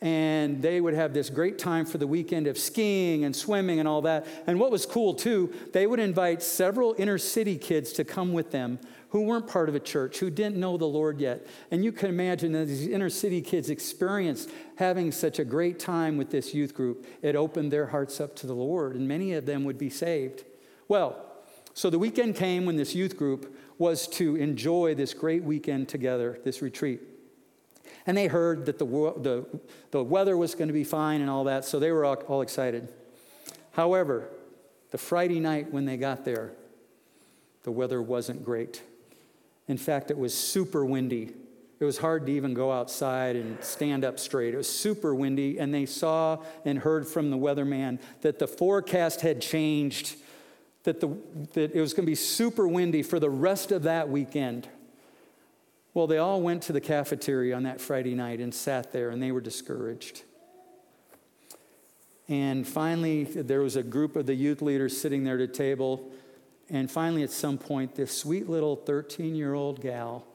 And 0.00 0.62
they 0.62 0.80
would 0.80 0.94
have 0.94 1.12
this 1.12 1.28
great 1.28 1.58
time 1.58 1.84
for 1.84 1.98
the 1.98 2.06
weekend 2.06 2.46
of 2.46 2.56
skiing 2.56 3.26
and 3.26 3.36
swimming 3.36 3.78
and 3.78 3.86
all 3.86 4.00
that. 4.02 4.26
And 4.46 4.58
what 4.58 4.70
was 4.70 4.86
cool 4.86 5.12
too, 5.12 5.52
they 5.74 5.86
would 5.86 6.00
invite 6.00 6.42
several 6.42 6.94
inner 6.96 7.18
city 7.18 7.58
kids 7.58 7.92
to 7.92 8.04
come 8.04 8.32
with 8.32 8.52
them 8.52 8.78
who 9.12 9.20
weren't 9.20 9.46
part 9.46 9.68
of 9.68 9.74
a 9.74 9.80
church, 9.80 10.18
who 10.18 10.30
didn't 10.30 10.56
know 10.56 10.78
the 10.78 10.86
Lord 10.86 11.20
yet. 11.20 11.46
And 11.70 11.84
you 11.84 11.92
can 11.92 12.08
imagine 12.08 12.52
that 12.52 12.66
these 12.66 12.86
inner 12.86 13.10
city 13.10 13.42
kids 13.42 13.68
experienced 13.68 14.50
having 14.76 15.12
such 15.12 15.38
a 15.38 15.44
great 15.44 15.78
time 15.78 16.16
with 16.16 16.30
this 16.30 16.54
youth 16.54 16.74
group. 16.74 17.06
It 17.20 17.36
opened 17.36 17.70
their 17.70 17.86
hearts 17.86 18.22
up 18.22 18.34
to 18.36 18.46
the 18.46 18.54
Lord, 18.54 18.96
and 18.96 19.06
many 19.06 19.34
of 19.34 19.44
them 19.44 19.64
would 19.64 19.76
be 19.76 19.90
saved. 19.90 20.44
Well, 20.88 21.16
So 21.74 21.90
the 21.90 21.98
weekend 21.98 22.36
came 22.36 22.66
when 22.66 22.76
this 22.76 22.94
youth 22.94 23.16
group 23.16 23.56
was 23.78 24.06
to 24.06 24.36
enjoy 24.36 24.94
this 24.94 25.14
great 25.14 25.42
weekend 25.42 25.88
together, 25.88 26.38
this 26.44 26.60
retreat. 26.60 27.00
And 28.06 28.16
they 28.16 28.26
heard 28.26 28.66
that 28.66 28.78
the, 28.78 28.84
the, 28.84 29.46
the 29.90 30.04
weather 30.04 30.36
was 30.36 30.54
going 30.54 30.68
to 30.68 30.74
be 30.74 30.84
fine 30.84 31.20
and 31.20 31.30
all 31.30 31.44
that, 31.44 31.64
so 31.64 31.78
they 31.78 31.90
were 31.92 32.04
all, 32.04 32.16
all 32.28 32.42
excited. 32.42 32.88
However, 33.72 34.28
the 34.90 34.98
Friday 34.98 35.40
night 35.40 35.72
when 35.72 35.84
they 35.84 35.96
got 35.96 36.24
there, 36.24 36.52
the 37.62 37.70
weather 37.70 38.02
wasn't 38.02 38.44
great. 38.44 38.82
In 39.72 39.78
fact, 39.78 40.10
it 40.10 40.18
was 40.18 40.34
super 40.34 40.84
windy. 40.84 41.32
It 41.80 41.84
was 41.86 41.96
hard 41.96 42.26
to 42.26 42.32
even 42.32 42.52
go 42.52 42.70
outside 42.70 43.36
and 43.36 43.56
stand 43.64 44.04
up 44.04 44.18
straight. 44.18 44.52
It 44.52 44.58
was 44.58 44.68
super 44.68 45.14
windy, 45.14 45.58
and 45.58 45.72
they 45.72 45.86
saw 45.86 46.44
and 46.66 46.78
heard 46.78 47.08
from 47.08 47.30
the 47.30 47.38
weatherman 47.38 47.98
that 48.20 48.38
the 48.38 48.46
forecast 48.46 49.22
had 49.22 49.40
changed, 49.40 50.16
that, 50.82 51.00
the, 51.00 51.16
that 51.54 51.72
it 51.72 51.80
was 51.80 51.94
going 51.94 52.04
to 52.04 52.10
be 52.10 52.14
super 52.14 52.68
windy 52.68 53.02
for 53.02 53.18
the 53.18 53.30
rest 53.30 53.72
of 53.72 53.84
that 53.84 54.10
weekend. 54.10 54.68
Well, 55.94 56.06
they 56.06 56.18
all 56.18 56.42
went 56.42 56.64
to 56.64 56.74
the 56.74 56.80
cafeteria 56.82 57.56
on 57.56 57.62
that 57.62 57.80
Friday 57.80 58.14
night 58.14 58.40
and 58.40 58.54
sat 58.54 58.92
there, 58.92 59.08
and 59.08 59.22
they 59.22 59.32
were 59.32 59.40
discouraged. 59.40 60.20
And 62.28 62.68
finally, 62.68 63.24
there 63.24 63.62
was 63.62 63.76
a 63.76 63.82
group 63.82 64.16
of 64.16 64.26
the 64.26 64.34
youth 64.34 64.60
leaders 64.60 65.00
sitting 65.00 65.24
there 65.24 65.36
at 65.36 65.40
a 65.40 65.48
table. 65.48 66.12
And 66.72 66.90
finally, 66.90 67.22
at 67.22 67.30
some 67.30 67.58
point, 67.58 67.94
this 67.96 68.16
sweet 68.16 68.48
little 68.48 68.76
13 68.76 69.34
year 69.34 69.52
old 69.52 69.82
gal 69.82 70.26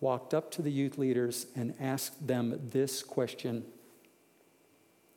walked 0.00 0.34
up 0.34 0.50
to 0.50 0.62
the 0.62 0.70
youth 0.70 0.98
leaders 0.98 1.46
and 1.56 1.74
asked 1.80 2.26
them 2.26 2.68
this 2.70 3.02
question 3.02 3.64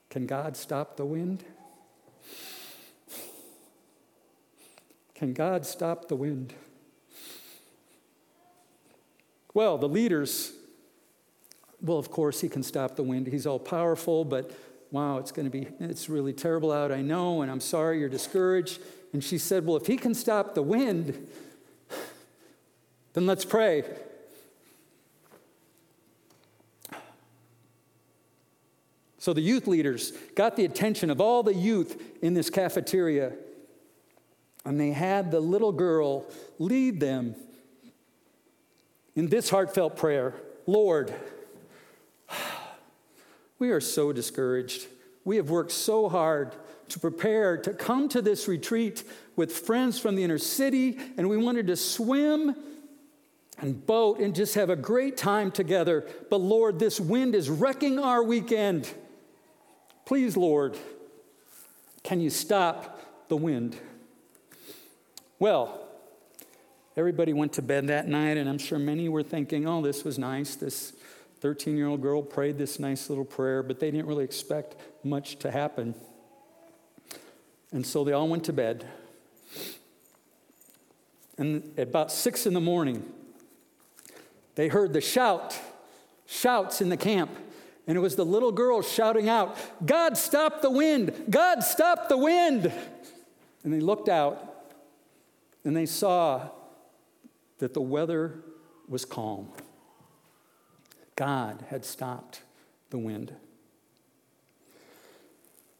Can 0.09 0.25
God 0.25 0.55
stop 0.55 0.95
the 0.95 1.05
wind? 1.05 1.43
Can 5.13 5.33
God 5.33 5.65
stop 5.65 6.07
the 6.07 6.15
wind? 6.15 6.53
Well, 9.53 9.77
the 9.77 9.87
leaders, 9.87 10.51
well, 11.81 11.97
of 11.97 12.11
course, 12.11 12.41
he 12.41 12.49
can 12.49 12.63
stop 12.63 12.95
the 12.95 13.03
wind. 13.03 13.27
He's 13.27 13.45
all 13.45 13.59
powerful, 13.59 14.25
but 14.25 14.51
wow, 14.91 15.17
it's 15.17 15.31
going 15.31 15.49
to 15.49 15.51
be, 15.51 15.67
it's 15.79 16.09
really 16.09 16.33
terrible 16.33 16.71
out, 16.71 16.91
I 16.91 17.01
know, 17.01 17.41
and 17.41 17.49
I'm 17.49 17.61
sorry 17.61 17.99
you're 17.99 18.09
discouraged. 18.09 18.79
And 19.15 19.23
she 19.23 19.37
said, 19.37 19.65
well, 19.65 19.77
if 19.77 19.87
he 19.87 19.95
can 19.95 20.13
stop 20.13 20.55
the 20.55 20.61
wind, 20.61 21.29
then 23.13 23.25
let's 23.25 23.45
pray. 23.45 23.85
So 29.17 29.31
the 29.31 29.39
youth 29.39 29.67
leaders 29.67 30.11
got 30.35 30.57
the 30.57 30.65
attention 30.65 31.09
of 31.09 31.21
all 31.21 31.43
the 31.43 31.53
youth 31.53 31.97
in 32.21 32.33
this 32.33 32.49
cafeteria, 32.49 33.31
and 34.65 34.77
they 34.77 34.91
had 34.91 35.31
the 35.31 35.39
little 35.39 35.71
girl 35.71 36.25
lead 36.59 36.99
them 36.99 37.35
in 39.15 39.29
this 39.29 39.49
heartfelt 39.49 39.95
prayer 39.95 40.33
Lord, 40.67 41.13
we 43.59 43.71
are 43.71 43.79
so 43.79 44.11
discouraged. 44.11 44.87
We 45.23 45.37
have 45.37 45.49
worked 45.49 45.71
so 45.71 46.09
hard 46.09 46.53
to 46.89 46.99
prepare 46.99 47.57
to 47.57 47.73
come 47.73 48.09
to 48.09 48.21
this 48.21 48.47
retreat 48.47 49.03
with 49.35 49.51
friends 49.51 49.99
from 49.99 50.15
the 50.15 50.23
inner 50.23 50.37
city, 50.37 50.97
and 51.17 51.29
we 51.29 51.37
wanted 51.37 51.67
to 51.67 51.75
swim 51.75 52.55
and 53.59 53.85
boat 53.85 54.19
and 54.19 54.35
just 54.35 54.55
have 54.55 54.69
a 54.69 54.75
great 54.75 55.17
time 55.17 55.51
together. 55.51 56.07
But 56.29 56.41
Lord, 56.41 56.79
this 56.79 56.99
wind 56.99 57.35
is 57.35 57.49
wrecking 57.49 57.99
our 57.99 58.23
weekend. 58.23 58.91
Please, 60.05 60.35
Lord, 60.35 60.77
can 62.03 62.21
you 62.21 62.29
stop 62.29 63.27
the 63.29 63.37
wind? 63.37 63.75
Well, 65.39 65.85
Everybody 66.97 67.33
went 67.33 67.51
to 67.53 67.61
bed 67.61 67.87
that 67.87 68.07
night, 68.07 68.37
and 68.37 68.47
I'm 68.47 68.57
sure 68.57 68.79
many 68.79 69.09
were 69.09 69.23
thinking, 69.23 69.67
oh, 69.67 69.81
this 69.81 70.05
was 70.05 70.17
nice. 70.17 70.55
This 70.55 70.93
13 71.41 71.75
year 71.75 71.87
old 71.87 72.01
girl 72.01 72.21
prayed 72.21 72.57
this 72.57 72.79
nice 72.79 73.09
little 73.09 73.25
prayer, 73.25 73.61
but 73.61 73.81
they 73.81 73.91
didn't 73.91 74.07
really 74.07 74.23
expect 74.23 74.77
much 75.03 75.37
to 75.39 75.51
happen. 75.51 75.93
And 77.75 77.85
so 77.85 78.05
they 78.05 78.13
all 78.13 78.29
went 78.29 78.45
to 78.45 78.53
bed. 78.53 78.87
And 81.37 81.73
at 81.77 81.89
about 81.89 82.09
six 82.09 82.45
in 82.45 82.53
the 82.53 82.61
morning, 82.61 83.03
they 84.55 84.69
heard 84.69 84.93
the 84.93 85.01
shout, 85.01 85.59
shouts 86.25 86.79
in 86.79 86.87
the 86.87 86.95
camp. 86.95 87.31
And 87.85 87.97
it 87.97 87.99
was 87.99 88.15
the 88.15 88.23
little 88.23 88.53
girl 88.53 88.81
shouting 88.81 89.27
out, 89.27 89.57
God, 89.85 90.17
stop 90.17 90.61
the 90.61 90.69
wind! 90.69 91.25
God, 91.29 91.65
stop 91.65 92.07
the 92.07 92.17
wind! 92.17 92.71
And 93.65 93.73
they 93.73 93.81
looked 93.81 94.07
out 94.07 94.71
and 95.65 95.75
they 95.75 95.85
saw 95.85 96.47
that 97.57 97.73
the 97.73 97.81
weather 97.81 98.39
was 98.87 99.03
calm. 99.03 99.49
God 101.17 101.65
had 101.67 101.83
stopped 101.83 102.41
the 102.89 102.99
wind. 102.99 103.35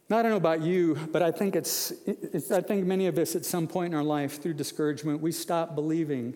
Now, 0.08 0.18
I 0.18 0.22
don't 0.22 0.30
know 0.30 0.36
about 0.36 0.62
you, 0.62 0.94
but 1.10 1.20
I 1.20 1.32
think 1.32 1.56
it's, 1.56 1.92
it's, 2.06 2.52
I 2.52 2.60
think 2.60 2.86
many 2.86 3.08
of 3.08 3.18
us 3.18 3.34
at 3.34 3.44
some 3.44 3.66
point 3.66 3.92
in 3.92 3.98
our 3.98 4.04
life 4.04 4.40
through 4.40 4.54
discouragement, 4.54 5.20
we 5.20 5.32
stop 5.32 5.74
believing 5.74 6.34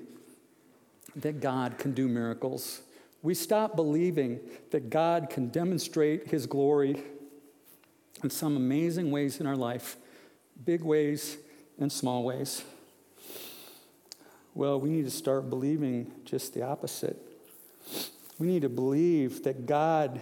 that 1.14 1.40
God 1.40 1.78
can 1.78 1.92
do 1.94 2.08
miracles. 2.08 2.80
We 3.22 3.32
stop 3.34 3.76
believing 3.76 4.40
that 4.72 4.90
God 4.90 5.30
can 5.30 5.50
demonstrate 5.50 6.26
his 6.26 6.46
glory 6.46 7.00
in 8.24 8.30
some 8.30 8.56
amazing 8.56 9.12
ways 9.12 9.38
in 9.38 9.46
our 9.46 9.56
life, 9.56 9.96
big 10.64 10.82
ways 10.82 11.38
and 11.78 11.92
small 11.92 12.24
ways. 12.24 12.64
Well, 14.52 14.80
we 14.80 14.90
need 14.90 15.04
to 15.04 15.12
start 15.12 15.48
believing 15.48 16.10
just 16.24 16.54
the 16.54 16.62
opposite. 16.62 17.16
We 18.36 18.48
need 18.48 18.62
to 18.62 18.68
believe 18.68 19.44
that 19.44 19.66
God 19.66 20.20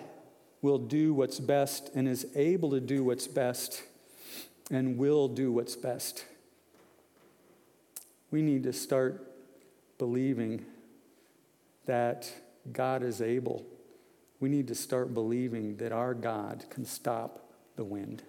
will 0.63 0.79
do 0.79 1.15
what's 1.15 1.41
best 1.41 1.91
and 1.95 2.09
is 2.09 2.27
able 2.35 2.71
to 2.71 2.81
do 2.81 3.05
what's 3.05 3.27
best 3.27 3.83
and 4.71 4.99
will 4.99 5.29
do 5.29 5.53
what's 5.53 5.77
best. 5.77 6.25
We 8.31 8.43
need 8.43 8.65
to 8.65 8.73
start 8.73 9.25
believing 9.99 10.65
that 11.87 12.31
God 12.73 13.03
is 13.03 13.23
able. 13.23 13.65
We 14.41 14.49
need 14.49 14.69
to 14.69 14.75
start 14.75 15.15
believing 15.15 15.77
that 15.79 15.93
our 15.93 16.15
God 16.15 16.65
can 16.71 16.85
stop 16.85 17.51
the 17.77 17.85
wind. 17.85 18.23